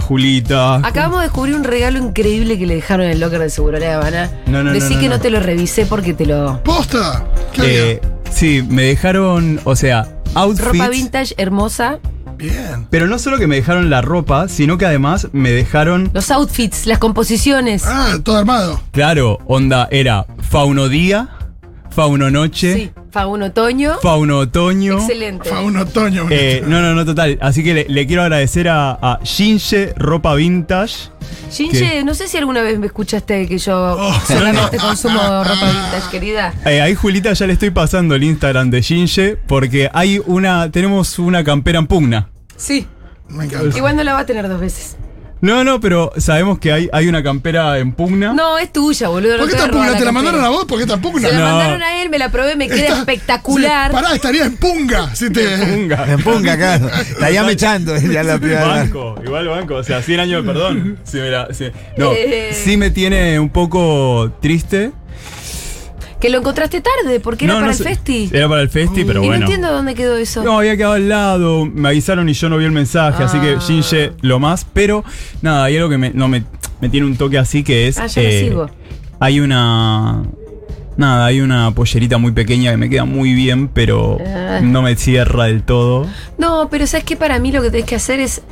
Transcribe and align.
Julita. 0.00 0.76
Acabamos 0.76 1.18
de 1.20 1.24
descubrir 1.24 1.54
un 1.54 1.64
regalo 1.64 1.98
increíble 1.98 2.58
que 2.58 2.66
le 2.66 2.74
dejaron 2.74 3.06
en 3.06 3.12
el 3.12 3.20
locker 3.20 3.38
de 3.40 3.50
Seguro 3.50 3.78
La 3.78 3.94
Habana. 3.96 4.30
No, 4.46 4.58
no, 4.62 4.64
no, 4.64 4.72
Decí 4.72 4.94
no, 4.94 5.00
que 5.00 5.08
no. 5.08 5.16
no. 5.16 5.20
te 5.20 5.30
lo 5.30 5.40
revisé 5.40 5.86
porque 5.86 6.14
te 6.14 6.26
lo. 6.26 6.62
¡Posta! 6.62 7.24
¿Qué 7.52 7.92
Eh, 7.92 8.00
sí, 8.30 8.62
me 8.68 8.82
dejaron, 8.84 9.60
o 9.64 9.76
sea, 9.76 10.08
outfits. 10.34 10.66
Ropa 10.68 10.88
vintage 10.88 11.34
hermosa. 11.36 11.98
Bien. 12.36 12.86
Pero 12.88 13.06
no 13.06 13.18
solo 13.18 13.36
que 13.38 13.46
me 13.46 13.56
dejaron 13.56 13.90
la 13.90 14.00
ropa, 14.00 14.48
sino 14.48 14.78
que 14.78 14.86
además 14.86 15.28
me 15.32 15.50
dejaron, 15.50 16.10
Los 16.14 16.30
outfits, 16.30 16.86
las 16.86 16.98
composiciones. 16.98 17.82
Ah, 17.86 18.16
todo 18.22 18.38
armado. 18.38 18.80
claro, 18.92 19.38
onda, 19.46 19.88
era 19.90 20.24
fauno 20.38 20.88
día, 20.88 21.28
fauno 21.90 22.30
noche, 22.30 22.74
Sí. 22.74 22.90
Fauno 23.10 23.46
otoño. 23.46 23.98
fauno 24.00 24.38
otoño. 24.38 24.98
Excelente. 24.98 25.50
Un 25.50 25.76
otoño. 25.76 26.26
Eh, 26.30 26.62
no, 26.66 26.80
no, 26.80 26.94
no, 26.94 27.04
total. 27.04 27.38
Así 27.40 27.64
que 27.64 27.74
le, 27.74 27.86
le 27.88 28.06
quiero 28.06 28.22
agradecer 28.22 28.68
a, 28.68 28.92
a 28.92 29.20
Ropa 29.96 30.34
Vintage. 30.36 31.10
Shinche, 31.50 32.04
no 32.04 32.14
sé 32.14 32.28
si 32.28 32.36
alguna 32.36 32.62
vez 32.62 32.78
me 32.78 32.86
escuchaste 32.86 33.46
que 33.48 33.58
yo 33.58 33.96
Oh. 33.98 34.14
solamente 34.26 34.76
consumo 34.78 35.18
ropa 35.18 35.70
vintage, 35.70 36.10
querida. 36.10 36.54
Eh, 36.64 36.80
ahí, 36.80 36.94
Julita, 36.94 37.32
ya 37.32 37.46
le 37.46 37.52
estoy 37.54 37.70
pasando 37.70 38.14
el 38.14 38.22
Instagram 38.22 38.70
de 38.70 38.80
Shinche 38.82 39.36
porque 39.46 39.90
hay 39.92 40.20
una, 40.26 40.70
tenemos 40.70 41.18
una 41.18 41.42
campera 41.42 41.78
en 41.80 41.86
pugna. 41.88 42.28
Sí. 42.56 42.86
Me 43.28 43.44
encanta. 43.46 43.76
Igual 43.76 43.96
no 43.96 44.04
la 44.04 44.12
va 44.14 44.20
a 44.20 44.26
tener 44.26 44.48
dos 44.48 44.60
veces. 44.60 44.96
No, 45.42 45.64
no, 45.64 45.80
pero 45.80 46.12
sabemos 46.18 46.58
que 46.58 46.70
hay, 46.70 46.88
hay 46.92 47.08
una 47.08 47.22
campera 47.22 47.78
en 47.78 47.92
pugna. 47.92 48.34
No, 48.34 48.58
es 48.58 48.70
tuya, 48.72 49.08
boludo. 49.08 49.38
¿Por 49.38 49.48
qué 49.48 49.54
te 49.56 49.60
voy 49.62 49.62
a 49.62 49.70
tan 49.70 49.70
pugna? 49.80 49.98
¿Te 49.98 50.04
la 50.04 50.12
mandaron 50.12 50.44
a 50.44 50.48
vos? 50.50 50.64
¿Por 50.66 50.78
qué 50.78 50.86
tan 50.86 51.00
pugna? 51.00 51.28
Se 51.28 51.34
la 51.34 51.40
No. 51.40 51.44
mandaron 51.56 51.82
a 51.82 52.02
él, 52.02 52.10
me 52.10 52.18
la 52.18 52.30
probé, 52.30 52.56
me 52.56 52.68
queda 52.68 52.98
espectacular. 52.98 53.90
Sí, 53.90 53.96
pará, 53.96 54.14
estaría 54.14 54.44
en 54.44 54.56
punga. 54.58 55.14
Si 55.14 55.30
te... 55.30 55.46
Punga. 55.58 56.04
Me 56.06 56.18
ponga 56.18 56.52
acá. 56.52 56.74
Estaría 57.00 57.42
mechando 57.42 57.96
ya 57.96 58.22
la. 58.22 58.36
Banco, 58.66 59.14
igual 59.24 59.48
banco, 59.48 59.76
o 59.76 59.82
sea, 59.82 60.02
100 60.02 60.20
años 60.20 60.44
de 60.44 60.52
perdón. 60.52 60.98
Sí, 61.04 61.18
mira, 61.22 61.48
sí. 61.52 61.66
No, 61.96 62.12
Eh. 62.12 62.50
sí 62.52 62.76
me 62.76 62.90
tiene 62.90 63.40
un 63.40 63.48
poco 63.50 64.32
triste. 64.40 64.92
Que 66.20 66.28
lo 66.28 66.38
encontraste 66.38 66.82
tarde, 66.82 67.18
porque 67.20 67.46
era 67.46 67.54
No, 67.54 67.60
para 67.60 67.66
no 67.68 67.72
el 67.72 67.78
sé. 67.78 67.84
festi. 67.84 68.30
Era 68.32 68.48
para 68.48 68.60
el 68.60 68.68
festi, 68.68 69.04
pero 69.04 69.22
y 69.24 69.26
bueno. 69.26 69.40
no 69.40 69.46
entiendo 69.46 69.72
dónde 69.72 69.94
quedó 69.94 70.16
eso. 70.18 70.42
No, 70.44 70.58
había 70.58 70.76
quedado 70.76 70.92
al 70.94 71.08
lado, 71.08 71.64
me 71.64 71.88
avisaron 71.88 72.28
y 72.28 72.34
yo 72.34 72.48
no 72.50 72.58
vi 72.58 72.66
el 72.66 72.72
mensaje, 72.72 73.22
así 73.24 73.38
que 73.40 73.54
Ah. 73.54 73.60
Shinje 73.60 74.12
lo 74.20 74.38
más. 74.38 74.66
Pero 74.72 75.02
nada, 75.40 75.64
hay 75.64 75.76
algo 75.78 75.88
que 75.88 75.96
me, 75.98 76.10
no, 76.10 76.28
me, 76.28 76.44
me 76.80 76.88
tiene 76.90 77.06
un 77.06 77.16
toque 77.16 77.38
así 77.38 77.62
que 77.62 77.88
es. 77.88 77.98
Ah, 77.98 78.06
ya 78.06 78.22
lo 78.22 78.30
sigo. 78.30 78.70
Hay 79.18 79.40
una. 79.40 80.24
Nada, 80.96 81.24
hay 81.26 81.40
una 81.40 81.70
pollerita 81.70 82.18
muy 82.18 82.32
pequeña 82.32 82.72
que 82.72 82.76
me 82.76 82.90
queda 82.90 83.06
muy 83.06 83.32
bien, 83.32 83.68
pero 83.68 84.18
Ah. 84.26 84.60
no 84.62 84.82
me 84.82 84.96
cierra 84.96 85.44
del 85.44 85.62
todo. 85.62 86.06
No, 86.36 86.68
pero 86.70 86.86
¿sabes 86.86 87.04
qué? 87.04 87.16
Para 87.16 87.38
mí 87.38 87.50
lo 87.52 87.62
que 87.62 87.70
tenés 87.70 87.86
que 87.86 87.94
hacer 87.94 88.20
es 88.20 88.42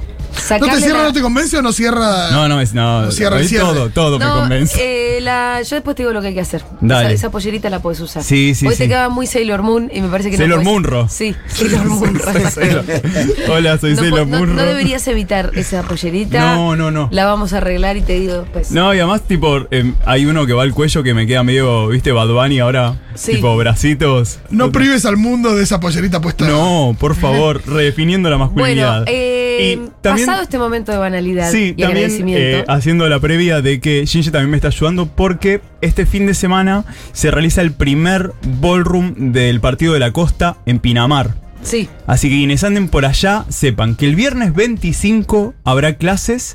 ¿No 0.60 0.66
te 0.66 0.80
cierra, 0.80 0.98
la- 0.98 1.04
no 1.04 1.12
te 1.12 1.20
convence 1.20 1.56
o 1.58 1.62
no 1.62 1.72
cierra? 1.72 2.30
No, 2.30 2.48
no, 2.48 2.60
es, 2.60 2.72
no, 2.72 3.02
No 3.02 3.10
cierra 3.10 3.38
el 3.38 3.44
es 3.46 3.54
todo, 3.56 3.90
todo 3.90 4.18
me 4.18 4.24
convence. 4.24 4.76
eh, 4.80 5.20
la, 5.20 5.60
yo 5.62 5.76
después 5.76 5.94
te 5.96 6.02
digo 6.02 6.12
lo 6.12 6.20
que 6.20 6.28
hay 6.28 6.34
que 6.34 6.40
hacer. 6.40 6.64
Dale. 6.80 7.06
Esa, 7.08 7.14
esa 7.14 7.30
pollerita 7.30 7.68
la 7.70 7.80
puedes 7.80 8.00
usar. 8.00 8.22
Sí, 8.22 8.54
sí, 8.54 8.66
Hoy 8.66 8.72
sí. 8.72 8.78
te 8.78 8.88
queda 8.88 9.08
muy 9.08 9.26
Sailor 9.26 9.62
Moon 9.62 9.90
y 9.92 10.00
me 10.00 10.08
parece 10.08 10.30
que 10.30 10.36
Sailor 10.36 10.58
no 10.58 10.64
puedes- 10.64 10.72
Moonro. 10.90 11.08
Sí, 11.08 11.34
Sailor 11.48 11.84
Moonro. 11.88 12.24
Hola, 13.50 13.78
soy 13.78 13.90
no, 13.94 13.96
Sailor 14.00 14.20
po- 14.20 14.26
no- 14.26 14.36
Moonro. 14.38 14.54
no 14.54 14.62
deberías 14.62 15.06
evitar 15.08 15.50
esa 15.54 15.82
pollerita. 15.82 16.54
No, 16.54 16.76
no, 16.76 16.90
no. 16.90 17.08
La 17.12 17.26
vamos 17.26 17.52
a 17.52 17.58
arreglar 17.58 17.96
y 17.96 18.02
te 18.02 18.18
digo 18.18 18.44
pues. 18.52 18.70
No, 18.70 18.94
y 18.94 18.98
además, 18.98 19.22
tipo, 19.22 19.58
em, 19.70 19.94
hay 20.06 20.26
uno 20.26 20.46
que 20.46 20.52
va 20.52 20.62
al 20.62 20.72
cuello 20.72 21.02
que 21.02 21.14
me 21.14 21.26
queda 21.26 21.42
medio, 21.42 21.88
¿viste? 21.88 22.12
Bad 22.12 22.28
Bunny 22.28 22.60
ahora. 22.60 22.96
Sí. 23.14 23.32
Tipo, 23.34 23.56
bracitos. 23.56 24.38
No 24.50 24.70
prives 24.70 25.04
al 25.04 25.16
mundo 25.16 25.54
de 25.56 25.64
esa 25.64 25.80
pollerita 25.80 26.20
puesta. 26.20 26.46
No, 26.46 26.96
por 26.98 27.16
favor, 27.16 27.60
redefiniendo 27.66 28.30
la 28.30 28.36
Bueno, 28.36 28.52
masculinidad. 28.54 29.04
eh, 29.08 29.74
Y 29.74 29.90
también- 30.00 30.17
pasado 30.26 30.42
este 30.42 30.58
momento 30.58 30.92
de 30.92 30.98
banalidad 30.98 31.50
Sí, 31.50 31.74
y 31.76 31.82
también 31.82 32.04
agradecimiento. 32.04 32.58
eh, 32.58 32.64
haciendo 32.68 33.08
la 33.08 33.20
previa 33.20 33.60
de 33.62 33.80
que 33.80 34.04
Shinji 34.06 34.30
también 34.30 34.50
me 34.50 34.56
está 34.56 34.68
ayudando 34.68 35.06
porque 35.06 35.60
este 35.80 36.06
fin 36.06 36.26
de 36.26 36.34
semana 36.34 36.84
se 37.12 37.30
realiza 37.30 37.60
el 37.62 37.72
primer 37.72 38.32
ballroom 38.60 39.32
del 39.32 39.60
partido 39.60 39.92
de 39.94 40.00
la 40.00 40.12
costa 40.12 40.56
en 40.66 40.78
Pinamar. 40.78 41.34
sí. 41.62 41.88
Así 42.06 42.28
que 42.28 42.36
quienes 42.36 42.64
anden 42.64 42.88
por 42.88 43.04
allá 43.04 43.44
sepan 43.48 43.94
que 43.96 44.06
el 44.06 44.14
viernes 44.16 44.54
25 44.54 45.54
habrá 45.64 45.94
clases, 45.96 46.54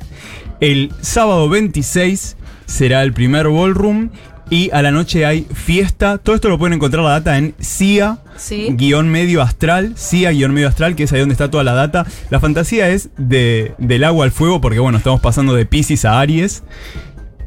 el 0.60 0.92
sábado 1.00 1.48
26 1.48 2.36
será 2.66 3.02
el 3.02 3.12
primer 3.12 3.48
ballroom 3.48 4.10
y 4.50 4.70
a 4.72 4.82
la 4.82 4.90
noche 4.90 5.24
hay 5.24 5.46
fiesta. 5.52 6.18
Todo 6.18 6.34
esto 6.34 6.48
lo 6.48 6.58
pueden 6.58 6.74
encontrar 6.74 7.02
la 7.02 7.10
data 7.10 7.38
en 7.38 7.54
CIA. 7.60 8.18
Sí. 8.36 8.68
Guión 8.70 9.08
medio 9.08 9.42
astral, 9.42 9.94
CIA 9.96 10.32
guion 10.32 10.52
medio 10.52 10.68
astral, 10.68 10.96
que 10.96 11.04
es 11.04 11.12
ahí 11.12 11.20
donde 11.20 11.34
está 11.34 11.50
toda 11.50 11.64
la 11.64 11.74
data. 11.74 12.06
La 12.30 12.40
fantasía 12.40 12.88
es 12.88 13.10
de, 13.16 13.74
del 13.78 14.04
agua 14.04 14.24
al 14.24 14.32
fuego, 14.32 14.60
porque 14.60 14.80
bueno, 14.80 14.98
estamos 14.98 15.20
pasando 15.20 15.54
de 15.54 15.66
Pisces 15.66 16.04
a 16.04 16.20
Aries. 16.20 16.62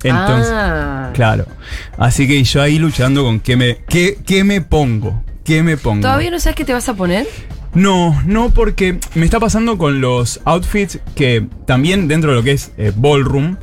Entonces, 0.03 0.51
ah. 0.53 1.11
claro. 1.13 1.45
Así 1.97 2.27
que 2.27 2.43
yo 2.43 2.61
ahí 2.61 2.79
luchando 2.79 3.23
con 3.23 3.39
qué 3.39 3.57
me, 3.57 3.77
qué, 3.89 4.17
qué 4.25 4.43
me 4.43 4.61
pongo. 4.61 5.23
¿Qué 5.43 5.63
me 5.63 5.77
pongo? 5.77 6.01
¿Todavía 6.01 6.29
no 6.29 6.39
sabes 6.39 6.55
qué 6.55 6.65
te 6.65 6.73
vas 6.73 6.89
a 6.89 6.93
poner? 6.93 7.25
No, 7.73 8.21
no, 8.25 8.49
porque 8.49 8.99
me 9.13 9.25
está 9.25 9.39
pasando 9.39 9.77
con 9.77 10.01
los 10.01 10.41
outfits 10.45 10.99
que 11.15 11.47
también 11.65 12.07
dentro 12.07 12.31
de 12.31 12.37
lo 12.37 12.43
que 12.43 12.51
es 12.51 12.71
eh, 12.77 12.91
ballroom, 12.95 13.55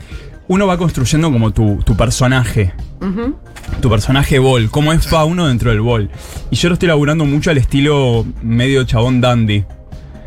uno 0.48 0.66
va 0.66 0.78
construyendo 0.78 1.30
como 1.30 1.52
tu, 1.52 1.82
tu 1.84 1.96
personaje. 1.96 2.72
Tu 3.80 3.90
personaje 3.90 4.38
ball, 4.38 4.70
cómo 4.70 4.92
es 4.92 5.06
fauno 5.06 5.46
dentro 5.46 5.70
del 5.70 5.80
ball. 5.80 6.10
Y 6.50 6.56
yo 6.56 6.68
lo 6.68 6.74
estoy 6.74 6.88
laburando 6.88 7.24
mucho 7.24 7.50
al 7.50 7.58
estilo 7.58 8.24
medio 8.42 8.84
chabón 8.84 9.20
dandy. 9.20 9.64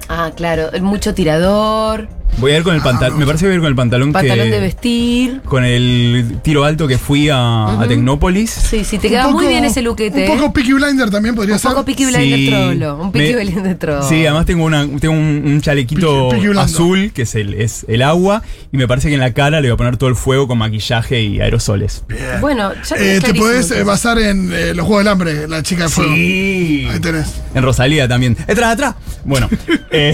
Ah, 0.10 0.32
claro. 0.36 0.70
Mucho 0.82 1.14
tirador, 1.14 2.08
Voy 2.40 2.52
a 2.52 2.58
ir 2.58 2.64
con 2.64 2.76
el 2.76 2.82
pantalón, 2.82 3.18
me 3.18 3.26
parece 3.26 3.46
que 3.46 3.48
voy 3.48 3.54
a 3.54 3.56
ir 3.56 3.62
con 3.62 3.70
el 3.70 3.76
pantalón, 3.76 4.12
pantalón 4.14 4.46
que... 4.46 4.52
de 4.52 4.60
vestir. 4.60 5.42
Con 5.44 5.64
el 5.66 6.38
tiro 6.44 6.64
alto 6.64 6.88
que 6.88 6.98
fui 7.00 7.30
a. 7.32 7.84
Tecnópolis. 7.88 8.52
Sí, 8.52 8.84
sí, 8.84 9.00
te 9.00 9.08
Un 9.08 9.12
queda 9.14 9.24
poco- 9.24 9.38
muy 9.40 9.48
bien 9.48 9.66
ese 9.66 9.82
luquete. 9.82 10.18
Un 10.26 10.32
¿eh? 10.32 10.38
poco 10.38 10.54
Peaky 10.54 10.74
Blinder 10.74 11.10
también 11.10 11.34
podría 11.34 11.56
Un 11.56 11.60
ser. 11.60 11.72
poco 11.72 11.86
Peaky 11.86 12.06
Blinder 12.06 12.38
Sí. 12.40 12.48
trolo. 12.50 12.98
Un 13.02 13.12
Peaky 13.12 13.34
Me- 13.34 13.44
Blinder 13.44 13.78
trolo. 13.78 14.04
Sí, 14.08 14.24
además 14.26 14.46
tengo, 14.46 14.66
una, 14.66 14.86
tengo 15.00 15.14
un, 15.16 15.42
un 15.46 15.62
chalequito 15.62 16.30
Peaky- 16.30 16.32
Peaky 16.32 16.48
Blando. 16.50 16.62
azul, 16.62 17.12
que 17.14 17.22
es 17.24 17.34
el, 17.36 17.54
es 17.56 17.86
el 17.88 18.02
agua, 18.04 18.44
y 18.72 18.78
me 18.78 18.88
parece 18.88 19.08
que 19.08 19.16
en 19.16 19.22
la 19.22 19.34
cara 19.34 19.60
le 19.60 19.70
voy 19.70 19.74
a 19.74 19.78
poner 19.78 19.98
todo 19.98 20.10
el 20.10 20.16
fuego 20.16 20.48
con 20.48 20.60
maquillaje 20.60 21.22
y 21.24 21.40
aerosoles. 21.42 22.04
Bueno, 22.40 22.72
ya 22.88 22.96
Eh, 22.98 23.20
te 23.20 23.34
podés 23.34 23.72
eh, 23.72 23.84
basar 23.84 24.20
en 24.20 24.52
eh, 24.54 24.74
los 24.76 24.86
Juegos 24.86 25.06
del 25.06 25.12
Hambre, 25.12 25.48
la 25.48 25.64
chica 25.64 25.84
de 25.86 25.90
fuego. 25.90 26.14
Sí. 26.14 26.88
Ahí 26.92 27.00
tenés. 27.00 27.34
En 27.56 27.64
Rosalía 27.64 28.08
también. 28.08 28.38
¡Detrás, 28.46 28.74
atrás! 28.74 28.96
Bueno, 29.26 29.50
eh, 29.92 30.14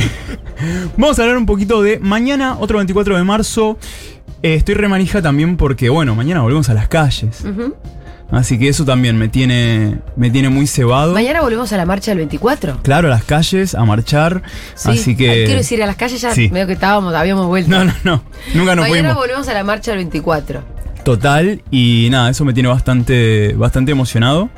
vamos 0.97 1.19
a 1.19 1.21
hablar 1.23 1.37
un 1.37 1.45
poquito 1.45 1.81
de 1.81 1.99
mañana, 1.99 2.57
otro 2.59 2.77
24 2.77 3.17
de 3.17 3.23
marzo. 3.23 3.77
Eh, 4.41 4.55
estoy 4.55 4.75
remanija 4.75 5.21
también 5.21 5.57
porque, 5.57 5.89
bueno, 5.89 6.15
mañana 6.15 6.41
volvemos 6.41 6.69
a 6.69 6.73
las 6.73 6.87
calles. 6.87 7.43
Así 8.31 8.57
que 8.57 8.67
eso 8.67 8.83
también 8.83 9.15
me 9.17 9.27
tiene, 9.27 9.99
me 10.15 10.31
tiene 10.31 10.49
muy 10.49 10.65
cebado. 10.65 11.13
Mañana 11.13 11.41
volvemos 11.41 11.71
a 11.71 11.77
la 11.77 11.85
marcha 11.85 12.11
del 12.11 12.17
24. 12.19 12.79
Claro, 12.81 13.07
a 13.07 13.11
las 13.11 13.23
calles, 13.23 13.75
a 13.75 13.85
marchar. 13.85 14.41
Sí. 14.73 14.89
Así 14.89 15.15
que. 15.15 15.43
Quiero 15.45 15.59
decir, 15.59 15.83
a 15.83 15.85
las 15.85 15.95
calles 15.97 16.19
ya 16.19 16.33
Sí. 16.33 16.49
medio 16.51 16.65
que 16.65 16.73
estábamos, 16.73 17.13
habíamos 17.13 17.45
vuelto. 17.45 17.69
No, 17.69 17.83
no, 17.85 17.93
no. 18.03 18.23
Nunca 18.55 18.75
nos 18.75 18.89
Mañana 18.89 19.09
fuimos. 19.09 19.15
volvemos 19.17 19.47
a 19.47 19.53
la 19.53 19.63
marcha 19.63 19.91
del 19.91 19.99
24. 19.99 20.63
Total, 21.03 21.61
y 21.69 22.07
nada, 22.11 22.29
eso 22.31 22.43
me 22.45 22.53
tiene 22.53 22.69
bastante, 22.69 23.53
bastante 23.55 23.91
emocionado. 23.91 24.49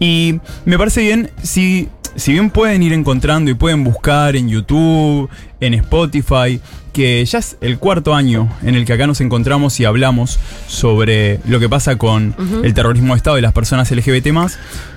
Y 0.00 0.40
me 0.64 0.76
parece 0.76 1.02
bien, 1.02 1.30
si, 1.42 1.88
si 2.16 2.32
bien 2.32 2.50
pueden 2.50 2.82
ir 2.82 2.92
encontrando 2.92 3.50
y 3.50 3.54
pueden 3.54 3.84
buscar 3.84 4.36
en 4.36 4.48
YouTube, 4.48 5.28
en 5.60 5.74
Spotify, 5.74 6.60
que 6.92 7.24
ya 7.24 7.38
es 7.40 7.56
el 7.60 7.78
cuarto 7.78 8.14
año 8.14 8.48
en 8.62 8.76
el 8.76 8.84
que 8.84 8.92
acá 8.92 9.06
nos 9.08 9.20
encontramos 9.20 9.80
y 9.80 9.84
hablamos 9.84 10.38
sobre 10.68 11.40
lo 11.48 11.58
que 11.58 11.68
pasa 11.68 11.96
con 11.96 12.36
el 12.62 12.72
terrorismo 12.72 13.14
de 13.14 13.18
Estado 13.18 13.36
y 13.38 13.40
las 13.40 13.52
personas 13.52 13.90
LGBT 13.90 14.28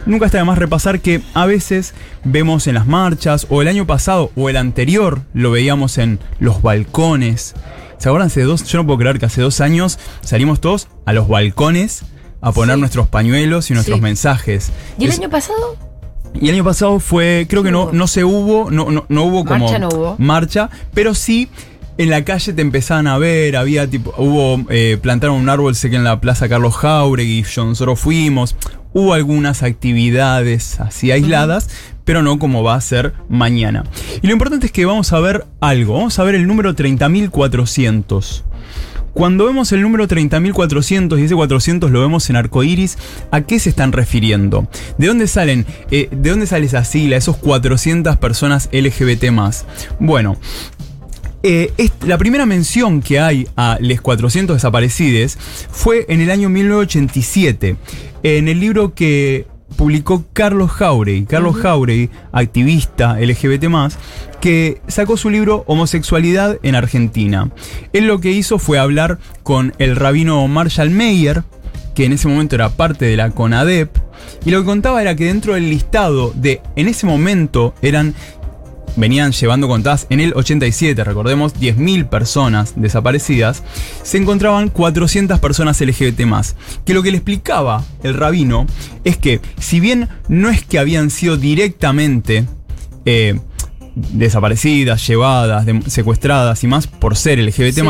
nunca 0.06 0.28
está 0.28 0.38
de 0.38 0.44
más 0.44 0.58
repasar 0.60 1.00
que 1.00 1.22
a 1.34 1.46
veces 1.48 1.96
vemos 2.24 2.68
en 2.68 2.76
las 2.76 2.86
marchas, 2.86 3.48
o 3.50 3.62
el 3.64 3.68
año 3.68 3.88
pasado, 3.88 4.32
o 4.36 4.50
el 4.50 4.58
anterior, 4.58 5.22
lo 5.34 5.50
veíamos 5.52 5.98
en 5.98 6.20
los 6.40 6.62
balcones. 6.62 7.56
¿Se 7.98 8.10
acuerdan? 8.10 8.28
Hace 8.28 8.44
dos, 8.44 8.64
yo 8.66 8.78
no 8.78 8.86
puedo 8.86 9.00
creer 9.00 9.18
que 9.18 9.26
hace 9.26 9.42
dos 9.42 9.60
años 9.60 9.98
salimos 10.22 10.62
todos 10.62 10.88
a 11.06 11.14
los 11.14 11.28
balcones 11.28 12.04
a 12.42 12.52
poner 12.52 12.76
Sí. 12.76 12.80
nuestros 12.82 13.08
pañuelos 13.08 13.72
y 13.72 13.74
nuestros 13.74 13.98
Sí. 13.98 14.02
mensajes. 14.04 14.72
¿Y 15.00 15.06
el 15.06 15.12
Es- 15.12 15.18
año 15.20 15.30
pasado? 15.32 15.76
Y 16.40 16.50
el 16.50 16.56
año 16.56 16.64
pasado 16.64 17.00
fue, 17.00 17.46
creo 17.50 17.64
que 17.64 17.72
no, 17.72 17.92
no 17.92 18.08
se 18.08 18.24
hubo, 18.24 18.70
no, 18.72 18.90
no, 18.92 19.06
no 19.10 19.24
hubo 19.24 19.44
como 19.46 19.66
Marcha 19.66 19.80
no 19.80 19.90
hubo. 19.90 20.16
marcha, 20.20 20.70
pero 20.94 21.14
sí 21.16 21.50
en 21.98 22.10
la 22.12 22.24
calle 22.24 22.54
te 22.54 22.62
empezaban 22.62 23.08
a 23.08 23.18
ver, 23.18 23.56
había 23.58 23.90
tipo, 23.90 24.14
hubo, 24.18 24.64
eh, 24.70 24.98
plantaron 25.02 25.36
un 25.38 25.50
árbol, 25.50 25.76
sé 25.76 25.90
que 25.90 25.96
en 25.96 26.04
la 26.04 26.22
Plaza 26.22 26.48
Carlos 26.48 26.76
Jauregui, 26.76 27.44
yo- 27.44 27.66
nosotros 27.66 28.00
fuimos, 28.00 28.56
hubo 28.94 29.14
algunas 29.14 29.64
actividades 29.64 30.80
así 30.80 31.12
aisladas, 31.12 31.70
pero 32.06 32.22
no 32.22 32.38
como 32.38 32.62
va 32.64 32.76
a 32.76 32.82
ser 32.82 33.14
mañana. 33.30 33.84
Y 34.22 34.28
lo 34.28 34.34
importante 34.34 34.68
es 34.68 34.72
que 34.72 34.86
vamos 34.86 35.12
a 35.12 35.20
ver 35.20 35.46
algo, 35.60 35.96
vamos 35.96 36.20
a 36.20 36.24
ver 36.24 36.36
el 36.36 36.46
número 36.46 36.76
30.400. 36.76 38.44
Cuando 39.18 39.48
vemos 39.48 39.72
el 39.72 39.82
número 39.82 40.08
30.400 40.08 41.20
y 41.20 41.24
ese 41.24 41.34
400 41.34 41.90
lo 41.90 42.02
vemos 42.02 42.30
en 42.30 42.36
arcoiris, 42.36 43.00
¿a 43.32 43.42
qué 43.42 43.58
se 43.58 43.72
están 43.72 43.92
refiriendo? 43.92 44.70
¿De 45.00 45.08
dónde 45.08 45.26
salen? 45.26 45.66
eh, 45.90 46.08
¿De 46.12 46.30
dónde 46.30 46.46
sale 46.46 46.68
esa 46.68 46.84
sigla, 46.84 47.18
esos 47.18 47.36
400 47.38 48.16
personas 48.18 48.70
LGBT 48.72 49.32
más? 49.32 49.66
Bueno, 50.00 50.38
eh, 51.42 51.72
la 52.06 52.20
primera 52.20 52.46
mención 52.46 53.02
que 53.02 53.20
hay 53.20 53.48
a 53.56 53.80
Les 53.82 54.02
400 54.02 54.58
desaparecidos 54.58 55.36
fue 55.72 56.06
en 56.10 56.22
el 56.22 56.30
año 56.30 56.50
1987, 56.50 57.76
en 58.22 58.48
el 58.48 58.60
libro 58.60 58.94
que 58.94 59.48
publicó 59.76 60.26
Carlos 60.34 60.72
Jauregui. 60.72 61.26
Carlos 61.26 61.58
Jauregui, 61.58 62.10
activista 62.32 63.20
LGBT+, 63.20 63.68
que 64.40 64.82
sacó 64.88 65.18
su 65.18 65.30
libro 65.30 65.64
Homosexualidad 65.68 66.58
en 66.64 66.76
Argentina. 66.76 67.50
Él 67.94 68.08
lo 68.08 68.20
que 68.20 68.32
hizo 68.32 68.60
fue 68.60 68.80
hablar 68.80 69.20
con 69.44 69.74
el 69.78 69.96
rabino 69.96 70.48
Marshall 70.48 70.90
Mayer, 70.90 71.44
que 71.96 72.06
en 72.06 72.14
ese 72.14 72.28
momento 72.28 72.56
era 72.56 72.70
parte 72.70 73.06
de 73.06 73.18
la 73.18 73.32
CONADEP, 73.32 73.90
y 74.46 74.52
lo 74.52 74.60
que 74.60 74.66
contaba 74.66 75.02
era 75.02 75.16
que 75.16 75.26
dentro 75.26 75.54
del 75.56 75.70
listado 75.70 76.32
de, 76.36 76.62
en 76.76 76.88
ese 76.88 77.06
momento, 77.06 77.74
eran 77.82 78.14
venían 78.98 79.32
llevando 79.32 79.68
contadas 79.70 80.08
en 80.10 80.20
el 80.20 80.34
87, 80.36 81.02
recordemos, 81.04 81.54
10.000 81.56 82.10
personas 82.10 82.74
desaparecidas, 82.76 83.64
se 84.04 84.18
encontraban 84.18 84.68
400 84.70 85.40
personas 85.40 85.80
LGBT 85.80 86.26
Que 86.84 86.94
lo 86.94 87.02
que 87.04 87.12
le 87.12 87.18
explicaba 87.18 87.86
el 88.04 88.16
rabino 88.16 88.68
es 89.06 89.18
que, 89.18 89.40
si 89.60 89.80
bien 89.80 90.10
no 90.28 90.50
es 90.50 90.64
que 90.66 90.80
habían 90.80 91.10
sido 91.10 91.38
directamente 91.38 92.46
eh, 93.06 93.40
desaparecidas, 93.96 95.06
llevadas, 95.08 95.66
de- 95.66 95.82
secuestradas 95.90 96.64
y 96.64 96.68
más 96.68 96.88
por 96.88 97.16
ser 97.16 97.40
LGBT 97.40 97.84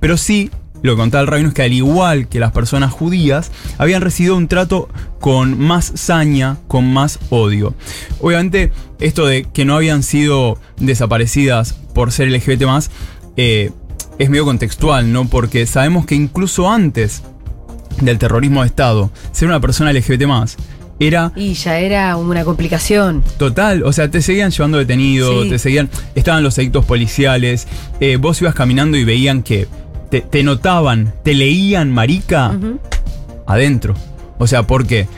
pero 0.00 0.16
sí 0.16 0.50
lo 0.86 0.94
que 0.94 1.00
contaba 1.00 1.22
el 1.22 1.26
rabino 1.26 1.48
es 1.48 1.54
que 1.54 1.62
al 1.62 1.72
igual 1.72 2.28
que 2.28 2.40
las 2.40 2.52
personas 2.52 2.92
judías, 2.92 3.50
habían 3.78 4.02
recibido 4.02 4.36
un 4.36 4.48
trato 4.48 4.88
con 5.20 5.58
más 5.58 5.92
saña, 5.94 6.56
con 6.68 6.92
más 6.92 7.18
odio. 7.30 7.74
Obviamente, 8.20 8.72
esto 9.00 9.26
de 9.26 9.44
que 9.44 9.64
no 9.64 9.76
habían 9.76 10.02
sido 10.02 10.58
desaparecidas 10.78 11.74
por 11.94 12.12
ser 12.12 12.30
LGBT 12.30 12.62
eh, 13.36 13.70
es 14.18 14.30
medio 14.30 14.44
contextual, 14.44 15.12
¿no? 15.12 15.28
Porque 15.28 15.66
sabemos 15.66 16.06
que 16.06 16.14
incluso 16.14 16.70
antes 16.70 17.22
del 18.00 18.18
terrorismo 18.18 18.62
de 18.62 18.68
Estado, 18.68 19.10
ser 19.32 19.48
una 19.48 19.60
persona 19.60 19.92
LGBT 19.92 20.22
era 20.98 21.32
Y 21.36 21.54
ya 21.54 21.78
era 21.78 22.16
una 22.16 22.44
complicación. 22.44 23.22
Total, 23.38 23.82
o 23.82 23.92
sea, 23.92 24.10
te 24.10 24.22
seguían 24.22 24.50
llevando 24.50 24.78
detenido, 24.78 25.42
Sí. 25.42 25.50
te 25.50 25.58
seguían, 25.58 25.90
estaban 26.14 26.42
los 26.42 26.56
edictos 26.58 26.84
policiales, 26.84 27.66
eh, 28.00 28.16
vos 28.16 28.40
ibas 28.40 28.54
caminando 28.54 28.96
y 28.96 29.04
veían 29.04 29.42
que 29.42 29.68
te, 30.10 30.20
te 30.20 30.42
notaban, 30.42 31.12
te 31.22 31.34
leían 31.34 31.92
marica 31.92 32.54
adentro. 33.46 33.94
O 34.38 34.46
sea, 34.46 34.64
¿por 34.64 34.86
qué? 34.86 35.08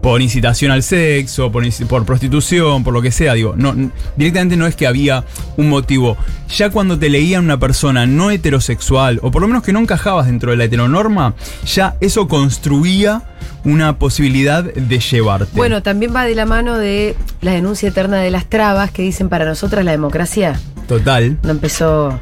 Por 0.00 0.22
incitación 0.22 0.70
al 0.70 0.82
sexo, 0.82 1.50
por, 1.50 1.64
por 1.88 2.04
prostitución, 2.04 2.84
por 2.84 2.94
lo 2.94 3.02
que 3.02 3.10
sea, 3.10 3.34
digo, 3.34 3.54
no, 3.56 3.74
directamente 4.16 4.56
no 4.56 4.66
es 4.66 4.76
que 4.76 4.86
había 4.86 5.24
un 5.56 5.68
motivo. 5.68 6.16
Ya 6.48 6.70
cuando 6.70 6.98
te 6.98 7.08
leían 7.08 7.44
una 7.44 7.58
persona 7.58 8.06
no 8.06 8.30
heterosexual, 8.30 9.18
o 9.22 9.30
por 9.30 9.42
lo 9.42 9.48
menos 9.48 9.64
que 9.64 9.72
no 9.72 9.80
encajabas 9.80 10.26
dentro 10.26 10.52
de 10.52 10.58
la 10.58 10.64
heteronorma, 10.64 11.34
ya 11.64 11.96
eso 12.00 12.28
construía 12.28 13.22
una 13.64 13.98
posibilidad 13.98 14.62
de 14.62 14.98
llevarte. 15.00 15.50
Bueno, 15.54 15.82
también 15.82 16.14
va 16.14 16.24
de 16.24 16.36
la 16.36 16.46
mano 16.46 16.78
de 16.78 17.16
la 17.40 17.50
denuncia 17.52 17.88
eterna 17.88 18.18
de 18.18 18.30
las 18.30 18.46
trabas 18.46 18.92
que 18.92 19.02
dicen 19.02 19.28
para 19.28 19.44
nosotras 19.44 19.84
la 19.84 19.90
democracia 19.90 20.60
Total. 20.86 21.36
no 21.42 21.50
empezó 21.50 22.20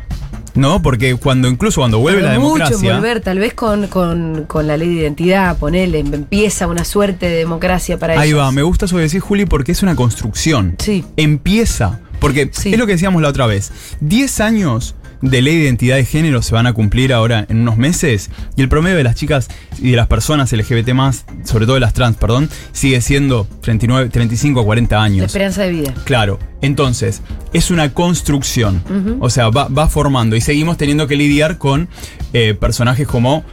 No, 0.54 0.80
porque 0.82 1.16
cuando 1.16 1.48
incluso 1.48 1.80
cuando 1.80 1.98
vuelve 1.98 2.22
la 2.22 2.28
Tardó 2.28 2.40
mucho 2.42 2.54
democracia. 2.64 2.94
volver, 2.94 3.20
tal 3.20 3.38
vez 3.40 3.54
con, 3.54 3.88
con, 3.88 4.44
con 4.46 4.66
la 4.66 4.76
ley 4.76 4.88
de 4.94 5.00
identidad, 5.02 5.56
ponele, 5.58 5.98
empieza 5.98 6.66
una 6.68 6.84
suerte 6.84 7.26
de 7.26 7.36
democracia 7.38 7.98
para 7.98 8.18
Ahí 8.20 8.28
ellos. 8.30 8.40
va, 8.40 8.52
me 8.52 8.62
gusta 8.62 8.84
eso 8.86 8.96
que 8.96 9.02
decís, 9.02 9.22
Juli, 9.22 9.46
porque 9.46 9.72
es 9.72 9.82
una 9.82 9.96
construcción. 9.96 10.76
Sí. 10.78 11.04
Empieza. 11.16 12.00
Porque 12.20 12.50
Sí. 12.52 12.72
es 12.72 12.78
lo 12.78 12.86
que 12.86 12.92
decíamos 12.92 13.20
la 13.20 13.28
otra 13.28 13.46
vez. 13.46 13.72
10 14.00 14.40
años 14.40 14.94
de 15.22 15.42
ley 15.42 15.56
de 15.56 15.62
identidad 15.64 15.96
de 15.96 16.04
género 16.04 16.42
se 16.42 16.54
van 16.54 16.66
a 16.66 16.72
cumplir 16.72 17.12
ahora 17.12 17.46
en 17.48 17.60
unos 17.60 17.76
meses. 17.76 18.30
Y 18.56 18.62
el 18.62 18.68
promedio 18.68 18.96
de 18.96 19.04
las 19.04 19.14
chicas 19.14 19.48
y 19.78 19.90
de 19.92 19.96
las 19.96 20.06
personas 20.06 20.52
LGBT 20.52 20.90
más, 20.92 21.24
sobre 21.44 21.64
todo 21.66 21.74
de 21.74 21.80
las 21.80 21.92
trans, 21.94 22.16
perdón, 22.16 22.48
sigue 22.72 23.00
siendo 23.00 23.46
39, 23.62 24.10
35 24.10 24.60
a 24.60 24.64
40 24.64 24.96
La 24.96 25.02
años. 25.02 25.26
esperanza 25.26 25.62
de 25.62 25.70
vida. 25.70 25.94
Claro, 26.04 26.38
entonces, 26.60 27.22
es 27.52 27.70
una 27.70 27.92
construcción. 27.92 28.82
O 29.20 29.30
sea, 29.30 29.48
va, 29.50 29.68
va 29.68 29.88
formando. 29.88 30.36
Y 30.36 30.40
seguimos 30.40 30.76
teniendo 30.76 31.06
que 31.06 31.16
lidiar 31.16 31.58
con 31.58 31.88
eh, 32.32 32.54
personajes 32.54 33.06
como 33.06 33.44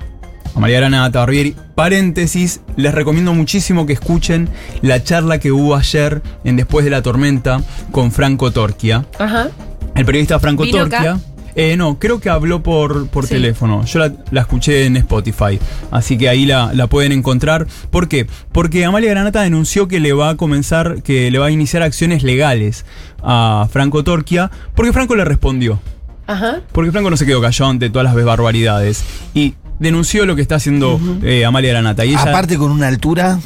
Amalia 0.55 0.79
Granata, 0.79 1.19
Barbieri. 1.19 1.55
Paréntesis, 1.75 2.61
les 2.75 2.93
recomiendo 2.93 3.33
muchísimo 3.33 3.85
que 3.85 3.93
escuchen 3.93 4.49
la 4.81 5.03
charla 5.03 5.39
que 5.39 5.51
hubo 5.51 5.75
ayer 5.75 6.21
en 6.43 6.55
Después 6.57 6.83
de 6.85 6.91
la 6.91 7.01
Tormenta 7.01 7.61
con 7.91 8.11
Franco 8.11 8.51
Torquia. 8.51 9.05
Ajá. 9.19 9.49
El 9.95 10.05
periodista 10.05 10.39
Franco 10.39 10.63
¿Vino 10.63 10.79
Torquia. 10.79 10.99
acá? 10.99 11.19
Eh, 11.55 11.75
no, 11.77 11.99
creo 11.99 12.19
que 12.19 12.29
habló 12.29 12.63
por, 12.63 13.07
por 13.07 13.25
Sí. 13.27 13.33
teléfono. 13.35 13.83
Yo 13.85 13.99
la, 13.99 14.13
la 14.31 14.41
escuché 14.41 14.85
en 14.85 14.97
Spotify. 14.97 15.59
Así 15.91 16.17
que 16.17 16.29
ahí 16.29 16.45
la, 16.45 16.71
la 16.73 16.87
pueden 16.87 17.11
encontrar. 17.11 17.67
¿Por 17.89 18.07
qué? 18.07 18.27
Porque 18.51 18.85
Amalia 18.85 19.09
Granata 19.11 19.41
denunció 19.41 19.87
que 19.87 19.99
le 19.99 20.13
va 20.13 20.29
a 20.29 20.37
comenzar, 20.37 21.01
que 21.03 21.29
le 21.31 21.39
va 21.39 21.47
a 21.47 21.51
iniciar 21.51 21.83
acciones 21.83 22.23
legales 22.23 22.85
a 23.23 23.67
Franco 23.71 24.03
Torquia. 24.03 24.49
Porque 24.75 24.93
Franco 24.93 25.15
le 25.15 25.25
respondió. 25.25 25.79
Ajá. 26.27 26.61
Porque 26.71 26.91
Franco 26.91 27.09
no 27.09 27.17
se 27.17 27.25
quedó 27.25 27.41
callado 27.41 27.71
ante 27.71 27.89
todas 27.89 28.13
las 28.13 28.25
barbaridades. 28.25 29.03
Y 29.33 29.55
denunció 29.79 30.25
lo 30.25 30.35
que 30.35 30.41
está 30.41 30.55
haciendo 30.55 30.99
eh, 31.23 31.43
Amalia 31.43 31.71
Granata. 31.71 32.05
Y 32.05 32.09
ella. 32.11 32.21
Aparte 32.21 32.57
con 32.57 32.71
una 32.71 32.87
altura, 32.87 33.39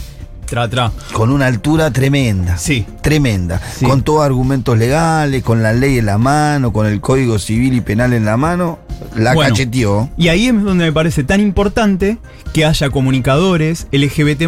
Tra, 0.45 0.69
tra. 0.69 0.91
con 1.13 1.31
una 1.31 1.47
altura 1.47 1.91
tremenda. 1.91 2.57
Sí. 2.57 2.85
Tremenda. 3.01 3.59
Sí. 3.75 3.85
Con 3.85 4.03
todos 4.03 4.23
argumentos 4.25 4.77
legales, 4.77 5.43
con 5.43 5.63
la 5.63 5.73
ley 5.73 5.97
en 5.97 6.05
la 6.05 6.17
mano, 6.17 6.71
con 6.71 6.85
el 6.87 7.01
código 7.01 7.39
civil 7.39 7.73
y 7.73 7.81
penal 7.81 8.13
en 8.13 8.25
la 8.25 8.37
mano, 8.37 8.79
la 9.15 9.33
Bueno. 9.33 9.49
cacheteó. 9.51 10.09
Y 10.17 10.27
ahí 10.29 10.47
es 10.47 10.63
donde 10.63 10.85
me 10.85 10.91
parece 10.91 11.23
tan 11.23 11.39
importante 11.41 12.17
que 12.53 12.65
haya 12.65 12.89
comunicadores 12.89 13.87
LGBT, 13.91 14.47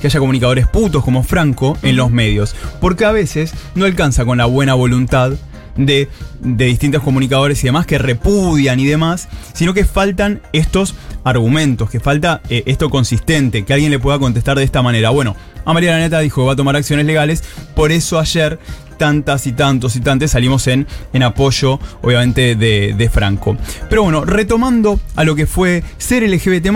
que 0.00 0.06
haya 0.06 0.20
comunicadores 0.20 0.66
putos 0.66 1.04
como 1.04 1.22
Franco 1.22 1.76
en 1.82 1.96
los 1.96 2.10
medios. 2.10 2.54
Porque 2.80 3.04
a 3.04 3.12
veces 3.12 3.52
no 3.74 3.84
alcanza 3.84 4.24
con 4.24 4.38
la 4.38 4.46
buena 4.46 4.74
voluntad 4.74 5.32
de, 5.78 6.08
de 6.40 6.64
distintos 6.66 7.02
comunicadores 7.02 7.62
y 7.64 7.68
demás 7.68 7.86
que 7.86 7.96
repudian 7.96 8.78
y 8.78 8.84
demás, 8.84 9.28
sino 9.54 9.72
que 9.72 9.86
faltan 9.86 10.42
estos 10.52 10.94
argumentos, 11.24 11.88
que 11.88 12.00
falta 12.00 12.42
eh, 12.50 12.62
esto 12.66 12.90
consistente, 12.90 13.64
que 13.64 13.72
alguien 13.72 13.90
le 13.90 13.98
pueda 13.98 14.18
contestar 14.18 14.58
de 14.58 14.64
esta 14.64 14.82
manera. 14.82 15.08
Bueno, 15.10 15.34
a 15.64 15.72
María 15.72 15.92
Laneta 15.92 16.20
dijo 16.20 16.42
que 16.42 16.46
va 16.48 16.52
a 16.52 16.56
tomar 16.56 16.76
acciones 16.76 17.06
legales, 17.06 17.42
por 17.74 17.92
eso 17.92 18.18
ayer 18.18 18.58
tantas 18.98 19.46
y 19.46 19.52
tantos 19.52 19.94
y 19.94 20.00
tantas 20.00 20.32
salimos 20.32 20.66
en, 20.66 20.86
en 21.12 21.22
apoyo, 21.22 21.78
obviamente, 22.02 22.56
de, 22.56 22.94
de 22.98 23.08
Franco. 23.10 23.56
Pero 23.88 24.02
bueno, 24.02 24.24
retomando 24.24 24.98
a 25.14 25.22
lo 25.22 25.36
que 25.36 25.46
fue 25.46 25.84
ser 25.98 26.28
LGBT 26.28 26.66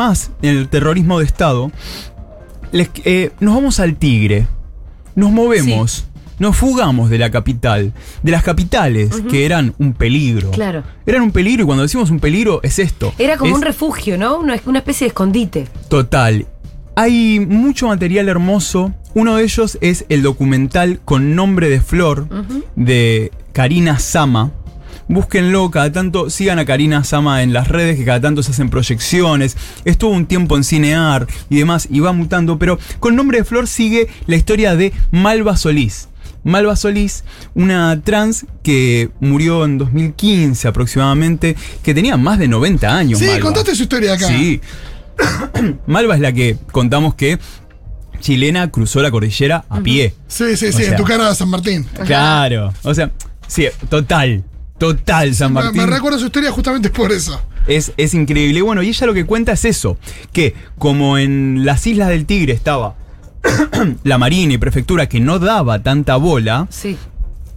en 0.42 0.56
el 0.56 0.68
terrorismo 0.68 1.18
de 1.18 1.24
Estado, 1.24 1.72
les- 2.70 2.90
eh, 3.04 3.32
nos 3.40 3.54
vamos 3.56 3.80
al 3.80 3.96
Tigre, 3.96 4.46
nos 5.16 5.30
movemos. 5.32 6.06
Nos 6.38 6.56
fugamos 6.56 7.10
de 7.10 7.18
la 7.18 7.30
capital, 7.30 7.92
de 8.22 8.32
las 8.32 8.42
capitales, 8.42 9.22
que 9.30 9.44
eran 9.44 9.74
un 9.78 9.92
peligro. 9.92 10.50
Claro. 10.50 10.82
Eran 11.06 11.22
un 11.22 11.30
peligro, 11.32 11.62
y 11.62 11.66
cuando 11.66 11.82
decimos 11.82 12.10
un 12.10 12.18
peligro, 12.20 12.60
es 12.62 12.78
esto. 12.78 13.12
Era 13.18 13.36
como 13.36 13.50
Es- 13.52 13.56
un 13.56 13.62
refugio, 13.62 14.18
¿no? 14.18 14.38
Una, 14.38 14.56
una 14.66 14.78
especie 14.78 15.04
de 15.04 15.08
escondite. 15.08 15.68
Total. 15.88 16.46
Hay 16.96 17.40
mucho 17.40 17.86
material 17.88 18.28
hermoso. 18.28 18.92
Uno 19.14 19.36
de 19.36 19.44
ellos 19.44 19.78
es 19.80 20.04
el 20.08 20.22
documental 20.22 21.00
con 21.04 21.34
nombre 21.34 21.68
de 21.70 21.80
flor 21.80 22.26
de 22.76 23.30
Karina 23.52 23.98
Sama. 23.98 24.50
Búsquenlo, 25.08 25.70
cada 25.70 25.90
tanto 25.92 26.30
sigan 26.30 26.58
a 26.58 26.64
Karina 26.64 27.04
Sama 27.04 27.42
en 27.42 27.52
las 27.52 27.68
redes, 27.68 27.98
que 27.98 28.04
cada 28.04 28.20
tanto 28.20 28.42
se 28.42 28.52
hacen 28.52 28.70
proyecciones. 28.70 29.56
Estuvo 29.84 30.12
un 30.12 30.26
tiempo 30.26 30.56
en 30.56 30.64
Cinear 30.64 31.26
y 31.50 31.56
demás, 31.58 31.88
y 31.90 32.00
va 32.00 32.12
mutando, 32.12 32.58
pero 32.58 32.78
con 33.00 33.16
nombre 33.16 33.38
de 33.38 33.44
flor 33.44 33.66
sigue 33.66 34.08
la 34.26 34.36
historia 34.36 34.74
de 34.76 34.92
Malva 35.10 35.56
Solís. 35.56 36.08
Malva 36.44 36.76
Solís, 36.76 37.24
una 37.54 38.00
trans 38.02 38.46
que 38.62 39.10
murió 39.20 39.64
en 39.64 39.78
2015 39.78 40.68
aproximadamente, 40.68 41.56
que 41.82 41.94
tenía 41.94 42.16
más 42.16 42.38
de 42.38 42.48
90 42.48 42.96
años. 42.96 43.18
Sí, 43.18 43.26
Malva. 43.26 43.40
contaste 43.40 43.74
su 43.74 43.82
historia 43.84 44.14
acá. 44.14 44.26
Sí. 44.28 44.60
Malva 45.86 46.14
es 46.14 46.20
la 46.20 46.32
que 46.32 46.56
contamos 46.72 47.14
que 47.14 47.38
chilena 48.20 48.70
cruzó 48.70 49.02
la 49.02 49.10
cordillera 49.10 49.64
a 49.68 49.80
pie. 49.80 50.14
Sí, 50.28 50.56
sí, 50.56 50.66
O 50.66 50.72
sí, 50.72 50.84
sea, 50.84 50.90
en 50.92 50.96
tu 50.96 51.04
cara 51.04 51.34
San 51.34 51.48
Martín. 51.48 51.84
Claro. 52.06 52.72
O 52.82 52.94
sea, 52.94 53.10
sí, 53.46 53.66
total. 53.88 54.44
Total, 54.78 55.32
San 55.34 55.52
Me, 55.52 55.62
Martín. 55.62 55.80
me 55.82 55.86
recuerdo 55.86 56.18
su 56.18 56.26
historia 56.26 56.50
justamente 56.50 56.90
por 56.90 57.12
eso. 57.12 57.40
Es, 57.68 57.92
es 57.96 58.14
increíble. 58.14 58.58
Y 58.58 58.62
bueno, 58.62 58.82
y 58.82 58.88
ella 58.88 59.06
lo 59.06 59.14
que 59.14 59.24
cuenta 59.24 59.52
es 59.52 59.64
eso: 59.64 59.96
que 60.32 60.54
como 60.78 61.18
en 61.18 61.64
las 61.64 61.86
Islas 61.86 62.08
del 62.08 62.26
Tigre 62.26 62.52
estaba 62.52 62.96
la 64.04 64.18
Marina 64.18 64.54
y 64.54 64.58
Prefectura 64.58 65.08
que 65.08 65.20
no 65.20 65.38
daba 65.38 65.82
tanta 65.82 66.16
bola, 66.16 66.66
Sí. 66.70 66.96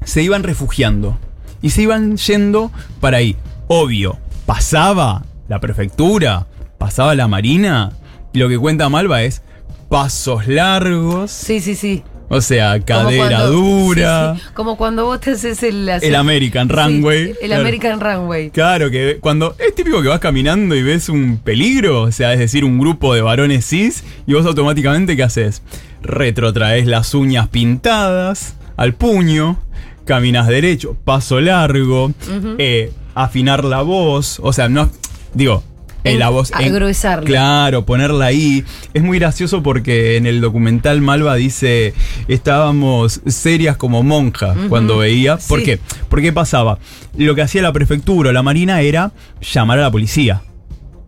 se 0.04 0.22
iban 0.24 0.44
refugiando. 0.44 1.18
Y 1.62 1.70
se 1.72 1.84
iban 1.84 2.18
yendo 2.18 2.72
para 3.00 3.18
ahí. 3.18 3.36
Obvio, 3.68 4.18
pasaba 4.46 5.24
la 5.48 5.60
prefectura, 5.60 6.48
pasaba 6.77 7.15
la 7.15 7.27
marina. 7.27 7.92
Y 8.34 8.39
lo 8.39 8.50
que 8.50 8.60
cuenta 8.60 8.89
Malva 8.89 9.24
es 9.24 9.42
pasos 9.89 10.48
largos 10.48 11.32
Sí, 11.32 11.60
sí, 11.62 11.75
sí. 11.75 12.04
O 12.27 12.41
sea, 12.41 12.79
cadera 12.84 13.38
cuando- 13.38 13.51
dura. 13.51 14.34
sí, 14.36 14.41
sí, 14.41 14.48
Como 14.55 14.77
cuando 14.77 15.05
vos 15.05 15.20
te 15.20 15.32
haces 15.32 15.62
el... 15.63 15.88
El 15.88 16.15
American 16.15 16.67
Sí, 16.67 16.74
Runway. 16.75 17.29
el 17.29 17.38
Claro. 17.48 17.62
American 17.62 18.00
Runway. 18.01 18.50
Claro, 18.50 18.89
que 18.89 19.17
cuando 19.22 19.55
es 19.60 19.75
típico 19.75 20.01
que 20.01 20.08
vas 20.08 20.20
caminando 20.20 20.75
y 20.75 20.82
ves 20.84 21.08
un 21.10 21.38
peligro, 21.38 22.01
o 22.01 22.12
sea, 22.12 22.34
es 22.34 22.39
decir, 22.39 22.65
un 22.65 22.79
grupo 22.79 23.13
de 23.13 23.22
varones 23.22 23.65
cis, 23.67 24.03
y 24.25 24.34
vos 24.34 24.46
automáticamente, 24.46 25.15
¿qué 25.15 25.24
haces? 25.24 25.62
Retrotraes 26.01 26.88
las 26.88 27.13
uñas 27.13 27.48
pintadas 27.50 28.55
al 28.77 28.94
puño, 28.96 29.60
caminas 30.05 30.48
derecho, 30.48 30.96
paso 31.05 31.39
largo, 31.41 32.12
eh, 32.58 32.91
afinar 33.13 33.63
la 33.63 33.82
voz, 33.82 34.39
o 34.44 34.51
sea, 34.53 34.67
no, 34.70 34.89
digo, 35.34 35.63
eh, 36.05 36.12
En- 36.13 36.19
la 36.19 36.29
voz... 36.29 36.51
en- 36.57 36.74
agruesarla. 36.74 37.25
Claro, 37.25 37.85
ponerla 37.85 38.25
ahí. 38.27 38.63
Es 38.93 39.03
muy 39.03 39.19
gracioso 39.19 39.62
porque 39.62 40.15
en 40.17 40.25
el 40.25 40.39
documental 40.39 41.01
Malva 41.01 41.35
dice, 41.35 41.93
estábamos 42.27 43.21
serias 43.27 43.75
como 43.77 44.03
monja 44.03 44.55
cuando 44.69 44.97
veía. 45.00 45.38
¿Por 45.38 45.59
Sí. 45.59 45.65
qué? 45.65 45.79
Porque 46.09 46.31
pasaba? 46.31 46.79
Lo 47.17 47.35
que 47.35 47.41
hacía 47.41 47.62
la 47.62 47.74
prefectura 47.74 48.29
o 48.29 48.33
la 48.33 48.43
marina 48.43 48.81
era 48.81 49.12
llamar 49.41 49.79
a 49.79 49.83
la 49.83 49.91
policía. 49.91 50.41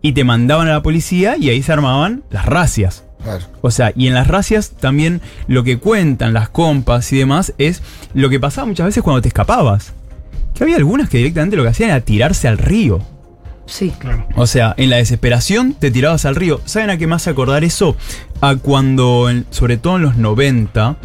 Y 0.02 0.12
te 0.12 0.24
mandaban 0.24 0.68
a 0.68 0.72
la 0.72 0.82
policía 0.82 1.36
y 1.38 1.48
ahí 1.50 1.62
se 1.62 1.72
armaban 1.72 2.22
las 2.30 2.46
racias. 2.46 3.04
Claro. 3.22 3.44
O 3.62 3.70
sea, 3.72 3.92
y 3.96 4.06
en 4.06 4.14
las 4.14 4.28
racias 4.28 4.70
también 4.78 5.20
lo 5.48 5.64
que 5.64 5.78
cuentan 5.78 6.32
las 6.32 6.48
compas 6.48 7.12
y 7.12 7.18
demás 7.18 7.52
es 7.58 7.82
lo 8.14 8.28
que 8.30 8.38
pasaba 8.38 8.66
muchas 8.66 8.86
veces 8.86 9.02
cuando 9.02 9.20
te 9.22 9.28
escapabas. 9.28 9.92
Que 10.54 10.62
había 10.64 10.76
algunas 10.76 11.08
que 11.08 11.18
directamente 11.18 11.56
lo 11.56 11.62
que 11.64 11.68
hacían 11.70 11.90
era 11.90 12.00
tirarse 12.00 12.46
al 12.48 12.58
río. 12.58 13.00
Sí. 13.68 13.92
O 14.34 14.46
sea, 14.46 14.74
en 14.78 14.90
la 14.90 14.96
desesperación 14.96 15.74
te 15.74 15.90
tirabas 15.90 16.24
al 16.24 16.34
río. 16.36 16.60
¿Saben 16.64 16.90
a 16.90 16.96
qué 16.96 17.06
más 17.06 17.28
acordar 17.28 17.62
eso? 17.64 17.96
A 18.40 18.56
cuando, 18.56 19.30
sobre 19.50 19.76
todo 19.76 19.96
en 19.96 20.02
los 20.02 20.16
90, 20.16 20.96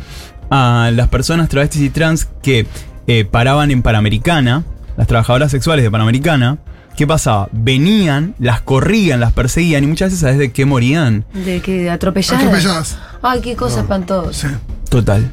a 0.49 0.89
las 0.93 1.07
personas 1.09 1.49
travestis 1.49 1.81
y 1.81 1.89
trans 1.89 2.27
que 2.41 2.65
eh, 3.07 3.25
paraban 3.25 3.69
en 3.71 3.81
Panamericana, 3.81 4.63
las 4.97 5.07
trabajadoras 5.07 5.51
sexuales 5.51 5.83
de 5.83 5.91
Panamericana, 5.91 6.59
¿qué 6.95 7.05
pasaba? 7.05 7.49
Venían, 7.51 8.35
las 8.39 8.61
corrían, 8.61 9.19
las 9.19 9.33
perseguían 9.33 9.83
y 9.83 9.87
muchas 9.87 10.07
veces, 10.09 10.19
¿sabes 10.21 10.37
de 10.37 10.51
qué 10.51 10.65
morían? 10.65 11.25
De 11.33 11.59
que 11.61 11.89
atropelladas. 11.89 12.41
Atropelladas. 12.43 12.97
Ay, 13.21 13.41
qué 13.41 13.55
cosa 13.55 13.81
espantosa. 13.81 14.49
Sí. 14.49 14.55
Total. 14.89 15.29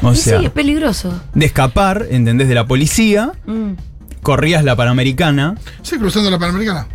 O 0.00 0.12
Y 0.12 0.16
sea, 0.16 0.38
sí, 0.40 0.46
es 0.46 0.50
peligroso. 0.50 1.12
de 1.34 1.46
escapar, 1.46 2.06
¿entendés? 2.10 2.48
De 2.48 2.54
la 2.54 2.66
policía, 2.66 3.32
Mm. 3.46 3.72
Corrías 4.22 4.64
la 4.64 4.76
Panamericana. 4.76 5.56
Sí, 5.82 5.98
cruzando 5.98 6.30
la 6.30 6.38
Panamericana. 6.38 6.86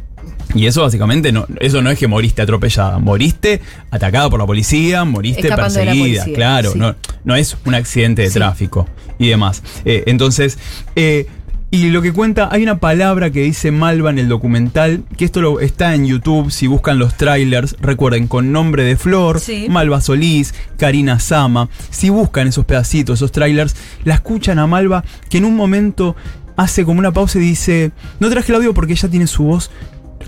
Y 0.56 0.66
eso 0.66 0.82
básicamente 0.82 1.32
no, 1.32 1.46
eso 1.60 1.82
no 1.82 1.92
es 1.92 2.00
que 2.00 2.08
moriste 2.08 2.42
atropellada, 2.42 3.00
moriste 3.00 3.62
atacada 3.92 4.30
por 4.30 4.40
la 4.40 4.46
policía, 4.46 5.04
moriste 5.04 5.42
Escapando 5.42 5.74
perseguida, 5.76 6.24
policía, 6.24 6.34
claro, 6.36 6.72
sí. 6.72 6.80
no, 6.80 6.96
no 7.26 7.36
es 7.36 7.58
un 7.66 7.76
accidente 7.76 8.22
de 8.24 8.30
Sí. 8.30 8.36
tráfico 8.36 8.88
y 9.20 9.28
demás. 9.28 9.62
Eh, 9.84 10.06
entonces, 10.08 10.58
eh, 10.96 11.28
y 11.70 11.90
lo 11.90 12.02
que 12.02 12.14
cuenta, 12.14 12.48
hay 12.50 12.64
una 12.64 12.80
palabra 12.80 13.30
que 13.30 13.42
dice 13.42 13.72
Malva 13.72 14.10
en 14.10 14.20
el 14.20 14.30
documental, 14.30 15.04
que 15.18 15.26
esto 15.26 15.42
lo, 15.42 15.60
está 15.60 15.94
en 15.96 16.06
YouTube, 16.08 16.50
si 16.50 16.66
buscan 16.66 16.98
los 16.98 17.16
trailers, 17.18 17.76
recuerden, 17.82 18.28
con 18.28 18.54
nombre 18.54 18.84
de 18.86 18.96
Flor, 18.96 19.42
Sí. 19.42 19.68
Malva 19.70 20.00
Solís, 20.00 20.54
Karina 20.78 21.20
Sama, 21.20 21.68
si 21.90 22.10
buscan 22.10 22.48
esos 22.48 22.64
pedacitos, 22.66 23.20
esos 23.20 23.34
trailers, 23.34 23.76
la 24.06 24.14
escuchan 24.14 24.60
a 24.60 24.66
Malva 24.68 25.04
que 25.30 25.40
en 25.40 25.46
un 25.46 25.58
momento 25.58 26.16
hace 26.58 26.84
como 26.84 27.00
una 27.00 27.14
pausa 27.14 27.38
y 27.38 27.42
dice, 27.42 27.92
no 28.20 28.30
traje 28.30 28.52
el 28.52 28.58
audio 28.58 28.74
porque 28.74 28.94
ella 28.94 29.08
tiene 29.08 29.28
su 29.28 29.44
voz, 29.44 29.72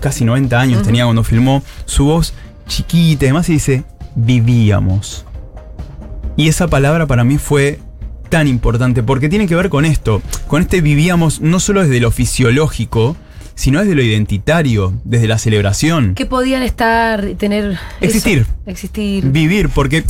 casi 0.00 0.24
90 0.24 0.58
años 0.58 0.82
tenía 0.82 1.04
cuando 1.04 1.24
filmó, 1.24 1.62
su 1.84 2.06
voz 2.06 2.32
chiquita 2.66 3.26
y 3.26 3.28
demás, 3.28 3.48
y 3.50 3.54
dice, 3.54 3.84
vivíamos. 4.14 5.26
Y 6.36 6.48
esa 6.48 6.68
palabra 6.68 7.06
para 7.06 7.24
mí 7.24 7.36
fue 7.36 7.80
tan 8.30 8.46
importante 8.46 9.02
porque 9.02 9.28
tiene 9.28 9.46
que 9.46 9.56
ver 9.56 9.68
con 9.68 9.84
esto, 9.84 10.22
con 10.46 10.62
este 10.62 10.80
vivíamos 10.80 11.40
no 11.40 11.60
solo 11.60 11.82
desde 11.82 12.00
lo 12.00 12.12
fisiológico, 12.12 13.16
sino 13.56 13.80
desde 13.80 13.94
lo 13.94 14.02
identitario, 14.02 14.94
desde 15.04 15.28
la 15.28 15.36
celebración. 15.36 16.14
Que 16.14 16.24
podían 16.26 16.62
estar, 16.62 17.26
tener. 17.36 17.72
eso, 17.72 17.80
Existir. 18.00 18.46
existir. 18.64 19.26
Vivir, 19.30 19.68
porque 19.68 20.04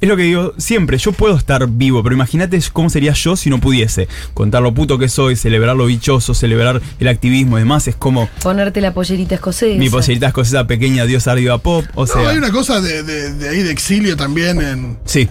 es 0.00 0.08
lo 0.08 0.16
que 0.16 0.22
digo 0.24 0.54
siempre, 0.58 0.98
yo 0.98 1.12
puedo 1.12 1.36
estar 1.36 1.66
vivo, 1.68 2.02
pero 2.02 2.14
imagínate 2.14 2.58
cómo 2.72 2.88
sería 2.90 3.12
yo 3.12 3.36
si 3.36 3.50
no 3.50 3.60
pudiese 3.60 4.08
contar 4.34 4.62
lo 4.62 4.72
puto 4.74 4.98
que 4.98 5.08
soy, 5.08 5.36
celebrar 5.36 5.76
lo 5.76 5.86
bichoso, 5.86 6.34
celebrar 6.34 6.80
el 6.98 7.08
activismo 7.08 7.58
y 7.58 7.62
demás, 7.62 7.86
es 7.88 7.96
como 7.96 8.28
Ponerte 8.42 8.80
la 8.80 8.92
pollerita 8.94 9.34
escocesa. 9.34 9.78
mi 9.78 9.90
pollerita 9.90 10.28
escocesa 10.28 10.66
pequeña, 10.66 11.04
Dios 11.06 11.26
arriba 11.28 11.58
pop, 11.58 11.84
o 11.94 12.06
No, 12.06 12.06
sea... 12.06 12.28
hay 12.30 12.38
una 12.38 12.50
cosa 12.50 12.80
de, 12.80 13.02
de- 13.02 13.34
de 13.34 13.48
ahí 13.48 13.62
de 13.62 13.70
exilio 13.70 14.16
también 14.16 14.60
en. 14.62 14.98
Sí. 15.04 15.28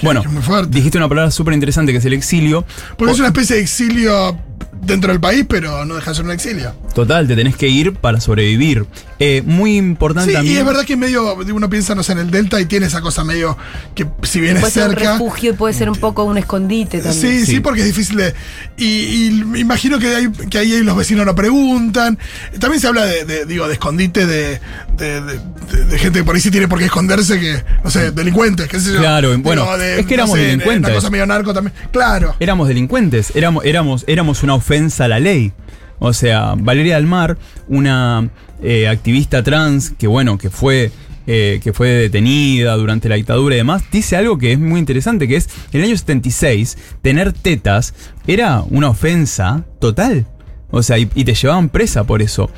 Bueno, 0.00 0.22
dijiste 0.68 0.96
una 0.96 1.08
palabra 1.08 1.30
súper 1.32 1.54
interesante 1.54 1.90
que 1.90 1.98
es 1.98 2.04
el 2.04 2.12
exilio. 2.12 2.64
Porque 2.96 3.12
es 3.14 3.18
una 3.18 3.28
especie 3.28 3.56
de 3.56 3.62
exilio 3.62 4.38
dentro 4.80 5.12
del 5.12 5.20
país, 5.20 5.44
pero 5.48 5.84
no 5.84 5.96
deja 5.96 6.10
de 6.12 6.16
ser 6.16 6.24
un 6.24 6.30
exilio. 6.30 6.74
Total, 6.94 7.26
te 7.28 7.36
tenés 7.36 7.56
que 7.56 7.68
ir 7.68 7.92
para 7.94 8.20
sobrevivir. 8.20 8.86
Eh, 9.20 9.42
muy 9.44 9.76
importante 9.76 10.30
Sí, 10.30 10.36
también. 10.36 10.54
y 10.54 10.58
es 10.58 10.64
verdad 10.64 10.84
que 10.84 10.96
medio, 10.96 11.34
uno 11.34 11.68
piensa, 11.68 11.94
no 11.94 12.02
sé, 12.02 12.12
en 12.12 12.18
el 12.18 12.30
Delta 12.30 12.60
y 12.60 12.66
tiene 12.66 12.86
esa 12.86 13.00
cosa 13.00 13.24
medio 13.24 13.58
que 13.94 14.06
si 14.22 14.40
bien 14.40 14.56
es 14.56 14.60
Puede 14.60 14.72
ser 14.72 14.84
un 14.88 14.94
cerca. 14.94 15.12
refugio 15.14 15.50
y 15.50 15.54
puede 15.54 15.74
ser 15.74 15.90
un 15.90 15.96
poco 15.96 16.22
un 16.24 16.38
escondite 16.38 17.00
también. 17.00 17.20
Sí, 17.20 17.40
sí, 17.44 17.52
Sí. 17.54 17.60
porque 17.60 17.80
es 17.80 17.86
difícil 17.86 18.16
de. 18.16 18.32
Y, 18.76 19.26
y 19.26 19.30
me 19.44 19.58
imagino 19.58 19.98
que, 19.98 20.14
hay, 20.14 20.28
que 20.30 20.58
ahí 20.58 20.80
los 20.82 20.96
vecinos 20.96 21.26
lo 21.26 21.34
preguntan. 21.34 22.16
También 22.60 22.80
se 22.80 22.86
habla 22.86 23.04
de, 23.06 23.24
de, 23.24 23.44
digo, 23.44 23.66
de 23.66 23.72
escondite 23.74 24.24
de, 24.26 24.60
de, 24.96 25.20
de- 25.20 25.38
de- 25.72 25.84
de 25.84 25.98
gente 25.98 26.20
que 26.20 26.24
por 26.24 26.34
ahí 26.34 26.40
sí 26.40 26.50
tiene 26.50 26.66
por 26.68 26.78
qué 26.78 26.86
esconderse, 26.86 27.38
que, 27.40 27.62
no 27.84 27.90
sé, 27.90 28.10
delincuentes, 28.12 28.68
qué 28.68 28.80
sé 28.80 28.92
yo. 28.94 29.00
Claro, 29.00 29.36
bueno, 29.38 29.76
de, 29.76 30.00
es 30.00 30.06
que 30.06 30.16
no 30.16 30.22
éramos 30.22 30.38
sé, 30.38 30.44
delincuentes. 30.46 30.88
Una 30.90 30.94
cosa 30.94 31.10
medio 31.10 31.26
narco 31.26 31.52
también. 31.52 31.74
Claro. 31.92 32.36
Éramos 32.40 32.68
delincuentes, 32.68 33.32
éramos, 33.34 33.64
éramos, 33.64 34.04
éramos 34.06 34.42
una 34.44 34.47
ofensa 34.54 35.04
a 35.04 35.08
la 35.08 35.20
ley. 35.20 35.52
O 35.98 36.12
sea, 36.12 36.54
Valeria 36.56 36.96
del 36.96 37.06
Mar, 37.06 37.36
una 37.68 38.28
eh, 38.62 38.88
activista 38.88 39.42
trans 39.42 39.90
que, 39.90 40.06
bueno, 40.06 40.38
que 40.38 40.50
fue. 40.50 40.90
eh, 41.30 41.60
que 41.62 41.74
fue 41.74 41.88
detenida 41.88 42.74
durante 42.76 43.06
la 43.08 43.16
dictadura 43.16 43.54
y 43.54 43.58
demás, 43.58 43.82
dice 43.92 44.16
algo 44.16 44.38
que 44.38 44.52
es 44.52 44.58
muy 44.58 44.78
interesante, 44.80 45.28
que 45.28 45.36
es, 45.36 45.46
en 45.72 45.80
el 45.80 45.88
año 45.88 45.96
76, 45.98 46.78
tener 47.02 47.34
tetas 47.34 47.92
era 48.26 48.62
una 48.70 48.88
ofensa 48.88 49.64
total. 49.78 50.24
O 50.70 50.82
sea, 50.82 50.96
y, 50.98 51.06
y 51.14 51.24
te 51.24 51.34
llevaban 51.34 51.68
presa 51.68 52.04
por 52.04 52.22
eso. 52.22 52.50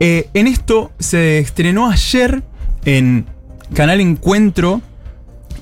Eh, 0.00 0.28
en 0.32 0.46
esto 0.46 0.92
se 0.98 1.38
estrenó 1.38 1.90
ayer 1.90 2.42
en 2.86 3.26
Canal 3.74 4.00
Encuentro 4.00 4.80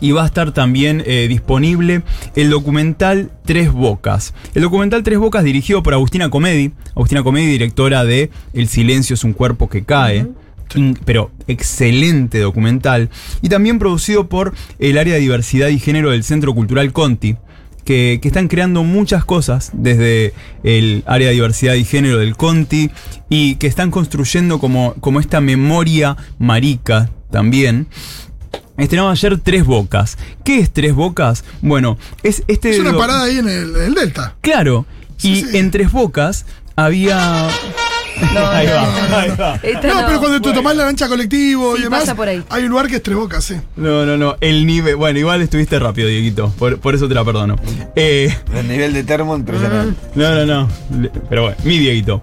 y 0.02 0.11
va 0.11 0.25
a 0.25 0.26
estar 0.26 0.52
también 0.52 1.02
eh, 1.06 1.26
disponible 1.28 2.02
el 2.35 2.50
documental 2.50 3.30
Tres 3.47 3.73
Bocas. 3.73 4.35
El 4.52 4.62
documental 4.62 5.04
Tres 5.04 5.18
Bocas 5.18 5.44
dirigido 5.44 5.82
por 5.82 5.94
Agustina 5.94 6.28
Comedi. 6.28 6.73
Agustina 6.97 7.23
Comedi, 7.23 7.47
directora 7.47 8.04
de 8.04 8.30
El 8.52 8.66
silencio 8.66 9.14
es 9.14 9.23
un 9.23 9.32
cuerpo 9.32 9.71
que 9.71 9.85
cae. 9.85 10.26
Pero 11.04 11.30
excelente 11.47 12.40
documental. 12.40 13.11
Y 13.42 13.49
también 13.49 13.78
producido 13.78 14.28
por 14.28 14.54
el 14.80 14.99
área 14.99 15.14
de 15.14 15.21
diversidad 15.21 15.68
y 15.68 15.78
género 15.78 16.11
del 16.11 16.25
Centro 16.25 16.52
Cultural 16.52 16.92
Conti. 16.92 17.37
Que, 17.85 18.21
que 18.23 18.28
están 18.28 18.47
creando 18.47 18.85
muchas 18.85 19.25
cosas 19.25 19.73
desde 19.75 20.35
el 20.62 21.02
área 21.04 21.28
de 21.28 21.35
diversidad 21.35 21.75
y 21.75 21.85
género 21.85 22.18
del 22.18 22.37
Conti 22.37 22.90
y 23.28 23.56
que 23.56 23.66
están 23.66 23.90
construyendo 23.90 24.61
como, 24.61 24.94
como 25.00 25.18
esta 25.18 25.40
memoria 25.40 26.16
marica 26.38 27.11
también. 27.32 27.88
Estrenaba 28.82 29.10
ayer 29.12 29.38
Tres 29.38 29.64
Bocas. 29.64 30.18
¿Qué 30.44 30.58
es 30.58 30.70
Tres 30.72 30.94
Bocas? 30.94 31.44
Bueno, 31.60 31.98
es 32.22 32.42
este... 32.48 32.70
Es 32.70 32.80
una 32.80 32.92
do- 32.92 32.98
parada 32.98 33.24
ahí 33.24 33.38
en 33.38 33.48
el, 33.48 33.76
en 33.76 33.82
el 33.82 33.94
Delta. 33.94 34.34
Claro. 34.40 34.86
Sí, 35.16 35.32
y 35.32 35.42
sí. 35.44 35.56
en 35.58 35.70
Tres 35.70 35.92
Bocas 35.92 36.44
había... 36.76 37.48
No, 38.34 38.46
ahí 38.50 38.66
no, 38.66 38.72
va, 38.74 38.82
no, 38.86 39.08
no. 39.08 39.16
ahí 39.16 39.30
va. 39.30 39.54
No, 39.54 40.06
pero 40.06 40.18
cuando 40.20 40.36
tú 40.38 40.42
bueno. 40.50 40.54
tomás 40.54 40.76
la 40.76 40.84
lancha 40.84 41.08
colectivo 41.08 41.74
Sí, 41.74 41.80
y 41.80 41.84
demás, 41.84 42.00
pasa 42.00 42.14
por 42.14 42.28
ahí. 42.28 42.42
hay 42.50 42.62
un 42.64 42.68
lugar 42.70 42.86
que 42.86 42.96
es 42.96 43.02
Tres 43.02 43.16
Bocas, 43.16 43.42
sí. 43.44 43.54
No, 43.76 44.04
no, 44.04 44.16
no. 44.16 44.36
El 44.40 44.66
nivel... 44.66 44.96
Bueno, 44.96 45.18
igual 45.18 45.42
estuviste 45.42 45.78
rápido, 45.78 46.08
Dieguito. 46.08 46.50
Por, 46.58 46.78
por 46.78 46.94
eso 46.94 47.08
te 47.08 47.14
la 47.14 47.24
perdono. 47.24 47.56
Eh, 47.96 48.32
El 48.54 48.68
nivel 48.68 48.92
de 48.92 49.02
termo 49.04 49.34
impresionante. 49.36 49.98
no, 50.14 50.34
no, 50.34 50.46
no. 50.46 50.68
Le- 51.00 51.10
Pero 51.28 51.42
bueno, 51.42 51.56
mi 51.64 51.78
Dieguito. 51.78 52.22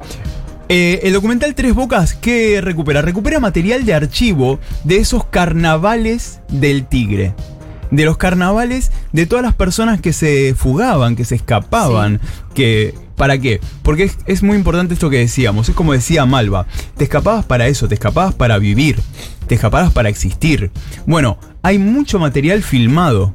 Eh, 0.71 0.99
el 1.07 1.13
documental 1.13 1.55
Tres 1.55 1.73
Bocas, 1.73 2.13
¿qué 2.13 2.61
recupera? 2.61 3.01
Recupera 3.01 3.39
material 3.39 3.85
de 3.85 3.95
archivo 3.95 4.59
de 4.83 4.97
esos 4.97 5.25
carnavales 5.25 6.41
del 6.47 6.85
Tigre. 6.85 7.33
De 7.89 8.05
los 8.05 8.17
carnavales 8.17 8.91
de 9.11 9.25
todas 9.25 9.43
las 9.43 9.55
personas 9.55 9.99
que 9.99 10.13
se 10.13 10.53
fugaban, 10.55 11.15
que 11.15 11.25
se 11.25 11.35
escapaban, 11.35 12.21
que... 12.53 12.93
¿Para 13.15 13.37
qué? 13.37 13.59
Porque 13.81 14.03
es, 14.03 14.17
es 14.27 14.43
muy 14.43 14.55
importante 14.55 14.93
esto 14.93 15.09
que 15.09 15.17
decíamos, 15.17 15.67
es 15.67 15.75
como 15.75 15.91
decía 15.91 16.25
Malva, 16.25 16.67
te 16.95 17.03
escapabas 17.03 17.43
para 17.43 17.67
eso, 17.67 17.89
te 17.89 17.95
escapabas 17.95 18.33
para 18.33 18.57
vivir, 18.59 19.01
te 19.47 19.55
escapabas 19.55 19.91
para 19.91 20.07
existir. 20.07 20.71
Bueno, 21.05 21.37
hay 21.61 21.79
mucho 21.79 22.17
material 22.17 22.63
filmado 22.63 23.33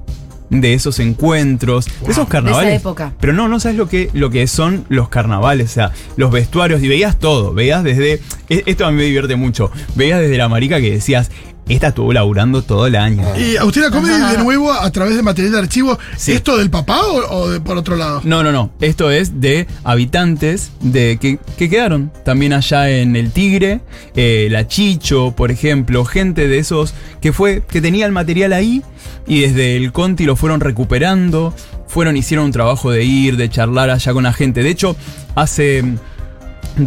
de 0.61 0.75
esos 0.75 0.99
encuentros, 1.01 1.87
de 2.05 2.13
esos 2.13 2.29
carnavales. 2.29 2.67
De 2.71 2.75
esa 2.77 2.81
época. 2.81 3.13
Pero 3.21 3.33
no, 3.33 3.49
no 3.49 3.61
sabes 3.61 3.77
lo 3.79 3.89
que, 3.89 4.11
lo 4.13 4.31
que 4.31 4.47
son 4.47 4.85
los 4.89 5.09
carnavales, 5.09 5.71
o 5.71 5.75
sea, 5.75 5.93
los 6.17 6.31
vestuarios, 6.31 6.83
y 6.83 6.89
veías 6.89 7.19
todo, 7.19 7.53
veías 7.55 7.83
desde, 7.85 8.21
e- 8.49 8.63
esto 8.67 8.87
a 8.87 8.91
mí 8.91 8.97
me 8.99 9.05
divierte 9.05 9.37
mucho, 9.37 9.71
veías 9.95 10.21
desde 10.21 10.37
la 10.39 10.49
marica 10.49 10.81
que 10.81 10.91
decías, 10.91 11.31
esta 11.68 11.88
estuvo 11.88 12.12
laburando 12.12 12.62
todo 12.62 12.87
el 12.87 12.94
año. 12.97 13.25
Y 13.38 13.56
Agustina 13.56 13.90
Comedy, 13.90 14.21
de 14.37 14.38
nuevo, 14.42 14.71
a 14.73 14.90
través 14.90 15.16
de 15.16 15.23
material 15.23 15.52
de 15.52 15.59
archivo, 15.61 15.99
Sí. 16.16 16.33
¿esto 16.33 16.59
del 16.59 16.68
papá 16.71 17.00
o, 17.06 17.38
o 17.38 17.50
de 17.50 17.61
por 17.61 17.76
otro 17.78 17.97
lado? 17.97 18.21
No, 18.25 18.42
no, 18.42 18.52
no. 18.52 18.71
Esto 18.80 19.11
es 19.11 19.40
de 19.40 19.66
habitantes 19.83 20.73
de 20.80 21.18
que, 21.21 21.38
que 21.56 21.71
quedaron 21.71 22.12
también 22.25 22.52
allá 22.52 22.90
en 22.90 23.16
el 23.16 23.30
Tigre, 23.30 23.80
eh, 24.14 24.49
la 24.50 24.68
Chicho, 24.68 25.33
por 25.37 25.50
ejemplo, 25.50 26.04
gente 26.04 26.49
de 26.49 26.59
esos 26.59 26.94
que 27.23 27.33
fue 27.33 27.62
que 27.66 27.80
tenía 27.80 28.04
el 28.06 28.12
material 28.12 28.52
ahí 28.52 28.83
y 29.26 29.40
desde 29.40 29.76
el 29.76 29.90
Conti 29.92 30.25
lo 30.25 30.37
fueron 30.37 30.61
recuperando, 30.61 31.54
fueron 31.88 32.16
hicieron 32.16 32.47
un 32.47 32.52
trabajo 32.52 32.90
de 32.90 33.04
ir, 33.04 33.37
de 33.38 33.49
charlar 33.49 33.88
allá 33.88 34.12
con 34.12 34.25
la 34.25 34.33
gente. 34.35 34.62
De 34.62 34.68
hecho, 34.71 34.97
hace 35.35 35.83
mm, 35.83 35.97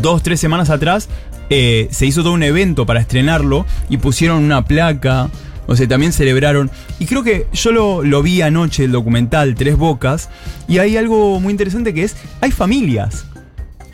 dos, 0.01 0.21
tres 0.21 0.39
semanas 0.39 0.69
atrás 0.69 1.09
eh, 1.49 1.87
se 1.91 2.05
hizo 2.05 2.23
todo 2.23 2.33
un 2.33 2.43
evento 2.43 2.85
para 2.85 2.99
estrenarlo 2.99 3.65
y 3.89 3.97
pusieron 3.97 4.43
una 4.43 4.65
placa. 4.65 5.29
O 5.67 5.75
sea, 5.75 5.87
también 5.87 6.13
celebraron. 6.13 6.71
Y 6.99 7.05
creo 7.05 7.23
que 7.23 7.47
yo 7.53 7.71
lo, 7.71 8.03
lo 8.03 8.23
vi 8.23 8.41
anoche, 8.41 8.85
el 8.85 8.91
documental 8.91 9.55
Tres 9.55 9.77
Bocas. 9.77 10.29
Y 10.67 10.77
hay 10.77 10.97
algo 10.97 11.39
muy 11.39 11.51
interesante 11.51 11.93
que 11.93 12.03
es, 12.03 12.15
hay 12.41 12.51
familias. 12.51 13.25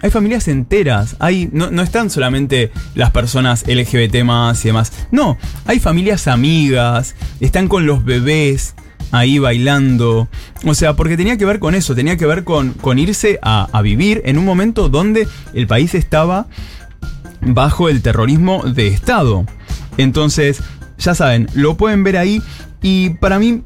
Hay 0.01 0.11
familias 0.11 0.47
enteras. 0.47 1.15
Hay, 1.19 1.49
no, 1.51 1.71
no 1.71 1.81
están 1.81 2.09
solamente 2.09 2.71
las 2.93 3.11
personas 3.11 3.63
LGBT 3.67 4.23
más 4.23 4.63
y 4.65 4.69
demás. 4.69 4.91
No, 5.11 5.37
hay 5.65 5.79
familias 5.79 6.27
amigas. 6.27 7.15
Están 7.39 7.67
con 7.67 7.87
los 7.87 8.03
bebés 8.05 8.75
ahí 9.11 9.39
bailando. 9.39 10.27
O 10.65 10.75
sea, 10.75 10.95
porque 10.95 11.17
tenía 11.17 11.37
que 11.37 11.45
ver 11.45 11.59
con 11.59 11.73
eso. 11.73 11.95
Tenía 11.95 12.17
que 12.17 12.25
ver 12.25 12.43
con, 12.43 12.73
con 12.73 12.99
irse 12.99 13.39
a, 13.41 13.67
a 13.71 13.81
vivir 13.81 14.21
en 14.25 14.37
un 14.37 14.45
momento 14.45 14.89
donde 14.89 15.27
el 15.53 15.67
país 15.67 15.95
estaba 15.95 16.47
bajo 17.45 17.89
el 17.89 18.01
terrorismo 18.01 18.63
de 18.63 18.87
Estado. 18.87 19.45
Entonces, 19.97 20.61
ya 20.97 21.15
saben, 21.15 21.47
lo 21.53 21.75
pueden 21.75 22.03
ver 22.03 22.17
ahí. 22.17 22.41
Y 22.81 23.11
para 23.11 23.39
mí, 23.39 23.63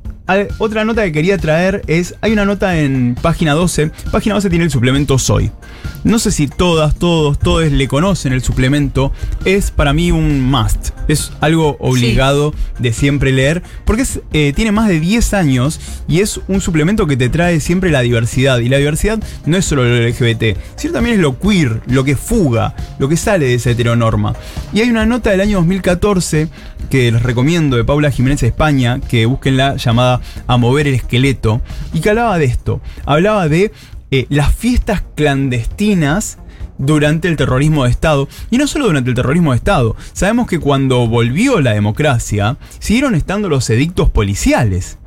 otra 0.57 0.83
nota 0.83 1.03
que 1.05 1.11
quería 1.11 1.37
traer 1.37 1.83
es, 1.87 2.15
hay 2.21 2.33
una 2.33 2.45
nota 2.45 2.77
en 2.79 3.15
página 3.21 3.53
12. 3.53 3.91
Página 4.11 4.35
12 4.35 4.49
tiene 4.49 4.65
el 4.65 4.71
suplemento 4.71 5.17
Soy. 5.17 5.51
No 6.03 6.19
sé 6.19 6.31
si 6.31 6.47
todas, 6.47 6.95
todos, 6.95 7.39
todos 7.39 7.71
le 7.71 7.87
conocen 7.87 8.33
el 8.33 8.41
suplemento. 8.41 9.11
Es 9.45 9.71
para 9.71 9.93
mí 9.93 10.11
un 10.11 10.41
must. 10.41 10.89
Es 11.07 11.31
algo 11.39 11.77
obligado 11.79 12.53
de 12.79 12.93
siempre 12.93 13.31
leer. 13.31 13.63
Porque 13.85 14.01
es, 14.03 14.19
eh, 14.33 14.53
tiene 14.55 14.71
más 14.71 14.89
de 14.89 14.99
10 14.99 15.33
años 15.33 15.79
y 16.07 16.19
es 16.19 16.39
un 16.47 16.61
suplemento 16.61 17.07
que 17.07 17.17
te 17.17 17.29
trae 17.29 17.59
siempre 17.59 17.89
la 17.89 18.01
diversidad. 18.01 18.59
Y 18.59 18.69
la 18.69 18.77
diversidad 18.77 19.19
no 19.45 19.57
es 19.57 19.65
solo 19.65 19.85
lo 19.85 20.07
LGBT, 20.07 20.57
sino 20.75 20.93
también 20.93 21.15
es 21.15 21.21
lo 21.21 21.39
queer, 21.39 21.81
lo 21.87 22.03
que 22.03 22.15
fuga, 22.15 22.75
lo 22.99 23.07
que 23.07 23.17
sale 23.17 23.45
de 23.45 23.53
esa 23.55 23.71
heteronorma. 23.71 24.35
Y 24.73 24.81
hay 24.81 24.89
una 24.89 25.05
nota 25.05 25.31
del 25.31 25.41
año 25.41 25.57
2014 25.57 26.49
que 26.89 27.11
les 27.11 27.21
recomiendo 27.21 27.77
de 27.77 27.83
Paula 27.83 28.11
Jiménez 28.11 28.43
España, 28.43 28.99
que 28.99 29.25
busquen 29.25 29.57
la 29.57 29.75
llamada 29.75 30.21
A 30.47 30.57
mover 30.57 30.87
el 30.87 30.95
esqueleto, 30.95 31.61
y 31.93 32.01
que 32.01 32.09
hablaba 32.09 32.37
de 32.37 32.45
esto. 32.45 32.81
Hablaba 33.05 33.47
de 33.47 33.71
eh, 34.11 34.25
las 34.29 34.55
fiestas 34.55 35.03
clandestinas 35.15 36.37
durante 36.77 37.27
el 37.27 37.37
terrorismo 37.37 37.83
de 37.83 37.91
Estado. 37.91 38.27
Y 38.49 38.57
no 38.57 38.67
solo 38.67 38.85
durante 38.85 39.09
el 39.09 39.15
terrorismo 39.15 39.51
de 39.51 39.57
Estado. 39.57 39.95
Sabemos 40.13 40.47
que 40.47 40.59
cuando 40.59 41.07
volvió 41.07 41.59
la 41.61 41.73
democracia, 41.73 42.57
siguieron 42.79 43.15
estando 43.15 43.49
los 43.49 43.69
edictos 43.69 44.09
policiales. 44.09 44.97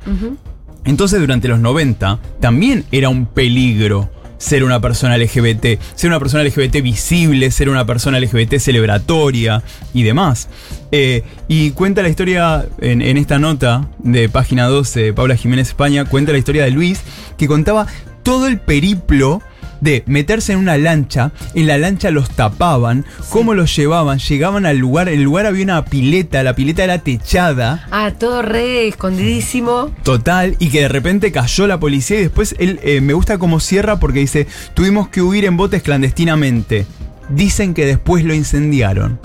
Entonces 0.83 1.19
durante 1.19 1.47
los 1.47 1.59
90 1.59 2.19
también 2.39 2.85
era 2.91 3.09
un 3.09 3.25
peligro 3.25 4.09
ser 4.41 4.63
una 4.63 4.81
persona 4.81 5.17
LGBT, 5.17 5.79
ser 5.93 6.09
una 6.09 6.17
persona 6.17 6.43
LGBT 6.43 6.81
visible, 6.81 7.51
ser 7.51 7.69
una 7.69 7.85
persona 7.85 8.19
LGBT 8.19 8.57
celebratoria 8.57 9.61
y 9.93 10.01
demás. 10.01 10.49
Eh, 10.91 11.23
y 11.47 11.71
cuenta 11.71 12.01
la 12.01 12.09
historia 12.09 12.65
en, 12.79 13.03
en 13.03 13.17
esta 13.17 13.37
nota 13.37 13.87
de 13.99 14.29
página 14.29 14.65
12 14.65 14.99
de 14.99 15.13
Paula 15.13 15.35
Jiménez 15.35 15.67
España, 15.67 16.05
cuenta 16.05 16.31
la 16.31 16.39
historia 16.39 16.63
de 16.63 16.71
Luis 16.71 17.01
que 17.37 17.47
contaba 17.47 17.85
todo 18.23 18.47
el 18.47 18.59
periplo 18.59 19.43
de 19.81 20.03
meterse 20.05 20.53
en 20.53 20.59
una 20.59 20.77
lancha, 20.77 21.31
en 21.53 21.67
la 21.67 21.77
lancha 21.77 22.11
los 22.11 22.29
tapaban, 22.29 23.05
cómo 23.29 23.53
los 23.53 23.75
llevaban, 23.75 24.19
llegaban 24.19 24.65
al 24.65 24.77
lugar, 24.77 25.09
en 25.09 25.15
el 25.19 25.23
lugar 25.23 25.45
había 25.45 25.63
una 25.63 25.83
pileta, 25.85 26.43
la 26.43 26.55
pileta 26.55 26.83
era 26.83 26.99
techada, 26.99 27.87
Ah, 27.91 28.11
todo 28.17 28.41
re 28.41 28.87
escondidísimo. 28.87 29.91
Total, 30.03 30.55
y 30.59 30.69
que 30.69 30.81
de 30.81 30.87
repente 30.87 31.31
cayó 31.31 31.67
la 31.67 31.79
policía 31.79 32.19
y 32.19 32.23
después 32.23 32.55
él 32.59 32.79
eh, 32.83 33.01
me 33.01 33.13
gusta 33.13 33.37
cómo 33.37 33.59
cierra 33.59 33.99
porque 33.99 34.19
dice, 34.19 34.47
tuvimos 34.73 35.09
que 35.09 35.21
huir 35.21 35.45
en 35.45 35.57
botes 35.57 35.81
clandestinamente. 35.81 36.85
Dicen 37.29 37.73
que 37.73 37.85
después 37.85 38.23
lo 38.23 38.33
incendiaron. 38.33 39.19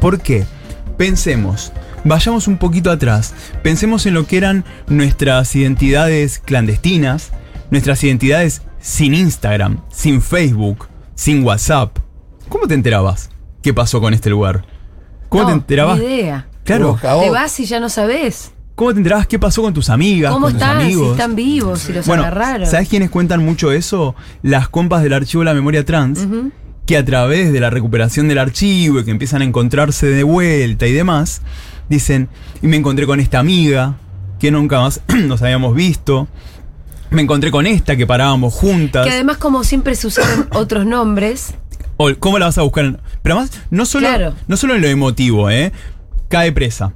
¿Por 0.00 0.20
qué? 0.20 0.44
Pensemos, 0.96 1.72
vayamos 2.04 2.48
un 2.48 2.58
poquito 2.58 2.90
atrás, 2.90 3.34
pensemos 3.62 4.06
en 4.06 4.14
lo 4.14 4.26
que 4.26 4.38
eran 4.38 4.64
nuestras 4.88 5.54
identidades 5.54 6.38
clandestinas, 6.38 7.30
nuestras 7.70 8.02
identidades 8.04 8.62
sin 8.80 9.14
Instagram, 9.14 9.80
sin 9.90 10.20
Facebook, 10.22 10.88
sin 11.14 11.44
WhatsApp. 11.44 11.98
¿Cómo 12.48 12.66
te 12.66 12.74
enterabas? 12.74 13.30
¿Qué 13.62 13.74
pasó 13.74 14.00
con 14.00 14.14
este 14.14 14.30
lugar? 14.30 14.64
¿Cómo 15.28 15.44
te 15.44 15.50
No, 15.52 15.56
enterabas? 15.58 15.98
Ni 15.98 16.04
idea. 16.06 16.46
Claro. 16.64 16.98
Te 17.00 17.30
vas 17.30 17.58
y 17.60 17.64
ya 17.64 17.80
no 17.80 17.88
sabes. 17.88 18.52
¿Cómo 18.74 18.92
te 18.92 18.98
enterabas 18.98 19.26
qué 19.26 19.38
pasó 19.38 19.60
con 19.62 19.74
tus 19.74 19.90
amigas, 19.90 20.32
¿Cómo 20.32 20.46
con 20.46 20.54
tus 20.54 20.62
están? 20.62 20.88
Si 20.90 21.04
están 21.04 21.36
vivos, 21.36 21.80
si 21.80 21.92
los 21.92 22.06
bueno, 22.06 22.22
agarraron. 22.22 22.66
¿sabes 22.66 22.88
quiénes 22.88 23.10
cuentan 23.10 23.44
mucho 23.44 23.72
eso? 23.72 24.14
Las 24.42 24.68
compas 24.70 25.02
del 25.02 25.12
archivo 25.12 25.42
de 25.42 25.44
la 25.46 25.54
memoria 25.54 25.84
trans, 25.84 26.26
que 26.86 26.96
a 26.96 27.04
través 27.04 27.52
de 27.52 27.60
la 27.60 27.68
recuperación 27.68 28.26
del 28.28 28.38
archivo 28.38 29.00
y 29.00 29.04
que 29.04 29.10
empiezan 29.10 29.42
a 29.42 29.44
encontrarse 29.44 30.06
de 30.06 30.22
vuelta 30.22 30.86
y 30.86 30.92
demás, 30.92 31.42
dicen, 31.90 32.30
y 32.62 32.68
me 32.68 32.76
encontré 32.76 33.04
con 33.06 33.20
esta 33.20 33.38
amiga, 33.38 33.96
que 34.38 34.50
nunca 34.50 34.80
más 34.80 35.02
nos 35.26 35.42
habíamos 35.42 35.74
visto, 35.74 36.26
me 37.10 37.22
encontré 37.22 37.50
con 37.50 37.66
esta 37.66 37.96
que 37.96 38.06
parábamos 38.06 38.54
juntas. 38.54 39.06
Que 39.06 39.12
además, 39.12 39.36
como 39.38 39.64
siempre 39.64 39.94
se 39.94 40.06
usaron 40.06 40.48
otros 40.52 40.86
nombres. 40.86 41.54
O, 41.96 42.10
¿Cómo 42.18 42.38
la 42.38 42.46
vas 42.46 42.58
a 42.58 42.62
buscar? 42.62 43.00
Pero 43.22 43.36
además, 43.36 43.50
no 43.70 43.84
solo, 43.84 44.08
Claro. 44.08 44.34
no 44.48 44.56
solo 44.56 44.74
en 44.74 44.80
lo 44.82 44.88
emotivo, 44.88 45.50
¿eh? 45.50 45.72
Cae 46.28 46.52
presa. 46.52 46.94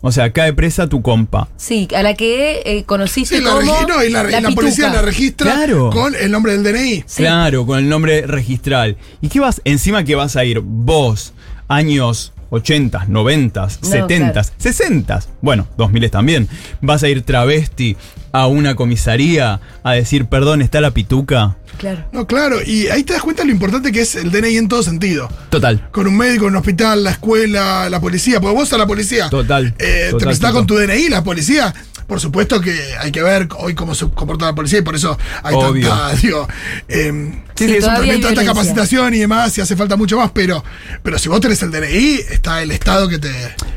O 0.00 0.12
sea, 0.12 0.32
cae 0.32 0.52
presa 0.52 0.88
tu 0.88 1.02
compa. 1.02 1.48
Sí, 1.56 1.88
a 1.96 2.04
la 2.04 2.14
que 2.14 2.62
eh, 2.64 2.84
conociste 2.84 3.38
Sí, 3.38 3.42
la, 3.42 3.50
como 3.50 3.62
no, 3.82 4.04
y 4.04 4.10
la, 4.10 4.28
y 4.28 4.30
la 4.30 4.38
pituca. 4.42 4.54
policía 4.54 4.88
la 4.90 5.02
registra 5.02 5.52
Claro. 5.54 5.90
con 5.90 6.14
el 6.14 6.30
nombre 6.30 6.56
del 6.56 6.62
DNI. 6.62 7.02
Sí. 7.06 7.22
Claro, 7.24 7.66
con 7.66 7.80
el 7.80 7.88
nombre 7.88 8.24
registral. 8.24 8.96
¿Y 9.20 9.28
qué 9.28 9.40
vas? 9.40 9.60
Encima 9.64 10.04
que 10.04 10.14
vas 10.14 10.36
a 10.36 10.44
ir 10.44 10.60
vos, 10.62 11.32
años 11.66 12.32
80, 12.50 13.06
90, 13.08 13.60
No, 13.60 13.68
70, 13.68 14.32
claro. 14.32 14.48
60, 14.58 15.20
bueno, 15.40 15.66
2000 15.76 16.10
también. 16.10 16.48
Vas 16.80 17.02
a 17.02 17.08
ir 17.08 17.22
travesti 17.22 17.96
a 18.32 18.46
una 18.46 18.74
comisaría 18.74 19.60
a 19.82 19.92
decir, 19.92 20.26
perdón, 20.26 20.62
está 20.62 20.80
la 20.80 20.90
pituca. 20.92 21.56
Claro. 21.78 22.04
No, 22.12 22.26
claro, 22.26 22.58
y 22.64 22.88
ahí 22.88 23.04
te 23.04 23.12
das 23.12 23.22
cuenta 23.22 23.44
lo 23.44 23.52
importante 23.52 23.92
que 23.92 24.00
es 24.00 24.16
el 24.16 24.32
DNI 24.32 24.56
en 24.56 24.68
todo 24.68 24.82
sentido. 24.82 25.28
Total. 25.48 25.88
Con 25.92 26.06
un 26.08 26.16
médico, 26.16 26.46
un 26.46 26.56
hospital, 26.56 27.04
la 27.04 27.10
escuela, 27.12 27.88
la 27.88 28.00
policía, 28.00 28.40
porque 28.40 28.56
vos 28.56 28.72
a 28.72 28.78
la 28.78 28.86
policía. 28.86 29.28
Total, 29.30 29.66
eh, 29.66 29.72
te 29.78 30.10
total, 30.10 30.26
presentás 30.26 30.50
total. 30.50 30.52
con 30.54 30.66
tu 30.66 30.74
DNI, 30.76 31.08
la 31.08 31.22
policía. 31.22 31.72
Por 32.08 32.20
supuesto 32.20 32.60
que 32.60 32.74
hay 32.98 33.12
que 33.12 33.22
ver 33.22 33.48
hoy 33.58 33.74
cómo 33.74 33.94
se 33.94 34.08
comporta 34.08 34.46
la 34.46 34.54
policía 34.54 34.80
y 34.80 34.82
por 34.82 34.96
eso 34.96 35.16
hay 35.42 35.54
Obvio. 35.54 35.88
tanta, 35.88 36.14
digo, 36.22 36.48
eh, 36.88 37.42
Sí, 37.54 37.66
Sí, 37.66 37.86
hay 37.86 38.20
tanta 38.20 38.44
capacitación 38.44 39.14
y 39.14 39.18
demás, 39.18 39.58
y 39.58 39.60
hace 39.60 39.74
falta 39.76 39.96
mucho 39.96 40.16
más, 40.16 40.30
pero, 40.30 40.64
pero 41.02 41.18
si 41.18 41.28
vos 41.28 41.40
tenés 41.40 41.60
el 41.62 41.72
DNI, 41.72 42.20
está 42.30 42.62
el 42.62 42.70
Estado 42.70 43.08
que 43.08 43.18
te, 43.18 43.30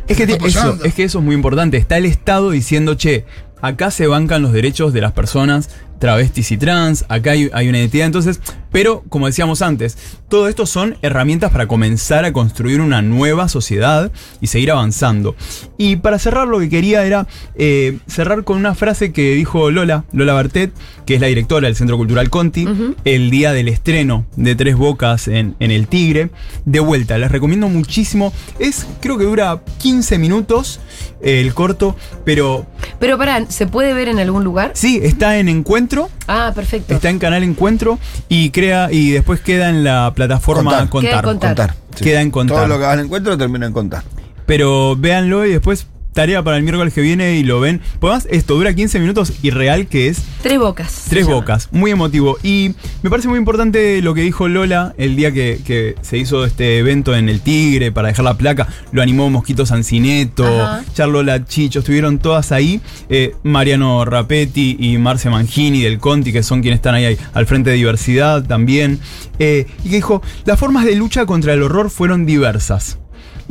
Es 0.08 0.16
que, 0.16 0.28
te 0.28 0.38
eso, 0.48 0.78
es 0.84 0.94
que 0.94 1.04
eso 1.04 1.18
es 1.18 1.26
muy 1.26 1.34
importante. 1.36 1.78
Está 1.78 1.98
el 1.98 2.06
Estado 2.06 2.52
diciendo, 2.52 2.94
che, 2.94 3.26
acá 3.60 3.90
se 3.90 4.06
bancan 4.08 4.44
los 4.44 4.54
derechos 4.54 4.94
de 4.94 5.02
las 5.02 5.14
personas 5.14 5.70
travestis 6.02 6.52
y 6.52 6.58
trans, 6.58 7.06
acá 7.08 7.32
hay, 7.32 7.50
hay 7.54 7.70
una 7.70 7.78
identidad. 7.78 8.08
Entonces, 8.08 8.42
pero 8.72 9.04
como 9.08 9.28
decíamos 9.28 9.62
antes, 9.62 9.98
todo 10.28 10.48
esto 10.48 10.66
son 10.66 10.98
herramientas 11.02 11.52
para 11.52 11.68
comenzar 11.68 12.26
a 12.26 12.34
construir 12.34 12.82
una 12.82 13.02
nueva 13.02 13.48
sociedad 13.48 14.12
y 14.42 14.48
seguir 14.48 14.72
avanzando. 14.72 15.36
Y 15.78 15.98
para 15.98 16.18
cerrar, 16.20 16.48
lo 16.48 16.60
que 16.60 16.70
quería 16.70 17.06
era 17.06 17.28
eh, 17.56 18.00
cerrar 18.08 18.44
con 18.44 18.58
una 18.58 18.74
frase 18.74 19.12
que 19.12 19.36
dijo 19.36 19.70
Lola, 19.70 20.06
Lola 20.12 20.34
Bartet, 20.34 20.72
que 21.06 21.16
es 21.16 21.22
la 21.22 21.28
directora 21.28 21.68
del 21.68 21.76
Centro 21.76 21.98
Cultural 21.98 22.30
Conti, 22.30 22.68
el 23.06 23.30
día 23.30 23.54
del 23.54 23.68
estreno 23.68 24.26
de 24.36 24.56
Tres 24.56 24.76
Bocas 24.78 25.28
en, 25.28 25.56
en 25.60 25.70
El 25.70 25.88
Tigre. 25.88 26.32
De 26.66 26.80
vuelta, 26.80 27.18
les 27.20 27.32
recomiendo 27.32 27.68
muchísimo. 27.70 28.34
Es, 28.58 28.88
creo 29.02 29.18
que 29.20 29.26
dura 29.26 29.62
15 29.80 30.18
minutos 30.18 30.80
eh, 31.22 31.42
el 31.42 31.54
corto, 31.54 31.96
pero 32.26 32.66
Pero 33.00 33.18
pará, 33.18 33.46
¿se 33.50 33.68
puede 33.68 33.94
ver 33.94 34.08
en 34.08 34.18
algún 34.20 34.44
lugar? 34.44 34.72
sí, 34.74 35.00
está 35.04 35.38
en 35.38 35.50
Encuentro, 35.50 35.91
Ah, 36.28 36.52
perfecto. 36.56 36.94
está 36.94 37.10
en 37.10 37.20
Canal 37.20 37.44
Encuentro 37.44 38.00
y 38.30 38.52
crea 38.52 38.90
y 38.92 39.12
después 39.12 39.42
queda 39.42 39.70
en 39.70 39.84
la 39.84 40.14
plataforma 40.16 40.90
Contar. 40.90 40.90
Contar. 40.90 41.02
Queda 41.02 41.18
en 41.20 41.24
Contar. 41.24 41.56
Contar. 41.56 41.76
Queda 42.02 42.22
en 42.22 42.32
contar. 42.32 42.58
Todo 42.58 42.68
lo 42.68 42.78
que 42.78 42.86
hagas 42.86 43.00
en 43.00 43.06
encuentro 43.06 43.38
termina 43.38 43.66
en 43.66 43.74
contar. 43.74 44.04
Pero 44.46 44.96
véanlo 44.96 45.46
y 45.46 45.52
después 45.52 45.88
tarea 46.14 46.44
para 46.44 46.58
el 46.58 46.64
miércoles 46.64 46.94
que 46.94 47.02
viene 47.02 47.36
y 47.38 47.44
lo 47.44 47.60
ven. 47.60 47.82
Pues 48.00 48.12
además, 48.12 48.28
esto 48.32 48.56
dura 48.56 48.74
15 48.74 49.00
minutos 49.00 49.34
y 49.42 49.52
real 49.52 49.88
que 49.88 50.08
es 50.08 50.24
Tres 50.42 50.58
bocas. 50.58 51.06
Tres 51.08 51.28
bocas, 51.28 51.70
muy 51.72 51.92
emotivo. 51.92 52.38
Y 52.42 52.74
me 53.04 53.12
parece 53.12 53.28
muy 53.28 53.38
importante 53.38 54.02
lo 54.02 54.16
que 54.16 54.22
dijo 54.22 54.48
Lola 54.48 54.96
el 54.98 55.16
día 55.16 55.32
que, 55.32 55.62
que 55.64 55.96
se 56.02 56.18
hizo 56.18 56.46
este 56.46 56.80
evento 56.80 57.16
en 57.16 57.30
El 57.30 57.42
Tigre 57.42 57.92
para 57.92 58.08
dejar 58.08 58.26
la 58.26 58.34
placa. 58.34 58.68
Lo 58.92 59.04
animó 59.04 59.30
Mosquito 59.30 59.68
Sancineto, 59.68 60.46
Ajá. 60.46 60.84
Charlola 60.94 61.46
Chicho, 61.46 61.80
estuvieron 61.80 62.18
todas 62.18 62.52
ahí. 62.52 62.82
Eh, 63.10 63.36
Mariano 63.44 64.04
Rapetti 64.04 64.78
y 64.80 64.98
Marce 64.98 65.30
Mangini 65.30 65.82
del 65.82 66.00
Conti, 66.00 66.34
que 66.34 66.42
son 66.42 66.62
quienes 66.62 66.80
están 66.80 66.96
ahí, 66.96 67.06
ahí 67.06 67.18
al 67.34 67.46
frente 67.46 67.70
de 67.70 67.76
diversidad 67.76 68.44
también. 68.44 69.00
Eh, 69.38 69.68
y 69.84 69.90
que 69.90 69.96
dijo, 69.98 70.24
las 70.46 70.60
formas 70.60 70.86
de 70.86 70.96
lucha 70.96 71.28
contra 71.28 71.54
el 71.54 71.62
horror 71.62 71.92
fueron 71.92 72.26
diversas. 72.26 72.98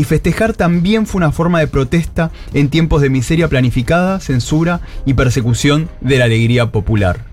Y 0.01 0.05
festejar 0.05 0.55
también 0.55 1.05
fue 1.05 1.19
una 1.19 1.31
forma 1.31 1.61
de 1.61 1.67
protesta 1.67 2.31
en 2.55 2.71
tiempos 2.71 3.03
de 3.03 3.11
miseria 3.11 3.49
planificada, 3.49 4.19
censura 4.19 4.81
y 5.05 5.13
persecución 5.13 5.91
de 6.01 6.17
la 6.17 6.25
alegría 6.25 6.73
popular. 6.73 7.27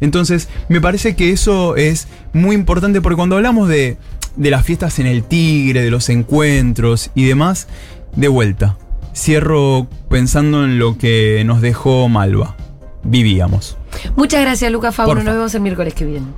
Entonces, 0.00 0.48
me 0.70 0.80
parece 0.80 1.16
que 1.16 1.32
eso 1.32 1.76
es 1.76 2.08
muy 2.32 2.56
importante 2.56 3.02
porque 3.02 3.16
cuando 3.16 3.36
hablamos 3.36 3.68
de, 3.68 3.98
de 4.36 4.50
las 4.50 4.64
fiestas 4.64 4.98
en 5.00 5.06
el 5.06 5.22
Tigre, 5.22 5.82
de 5.82 5.90
los 5.90 6.08
encuentros 6.08 7.10
y 7.14 7.26
demás, 7.26 7.68
de 8.16 8.28
vuelta, 8.28 8.78
cierro 9.14 9.86
pensando 10.08 10.64
en 10.64 10.78
lo 10.78 10.96
que 10.96 11.42
nos 11.44 11.60
dejó 11.60 12.08
Malva. 12.08 12.56
Vivíamos. 13.02 13.76
Muchas 14.16 14.40
gracias, 14.40 14.72
Lucas 14.72 14.94
Fauno. 14.94 15.12
Porfa. 15.12 15.24
Nos 15.24 15.34
vemos 15.34 15.54
el 15.54 15.60
miércoles 15.60 15.92
que 15.92 16.06
viene. 16.06 16.28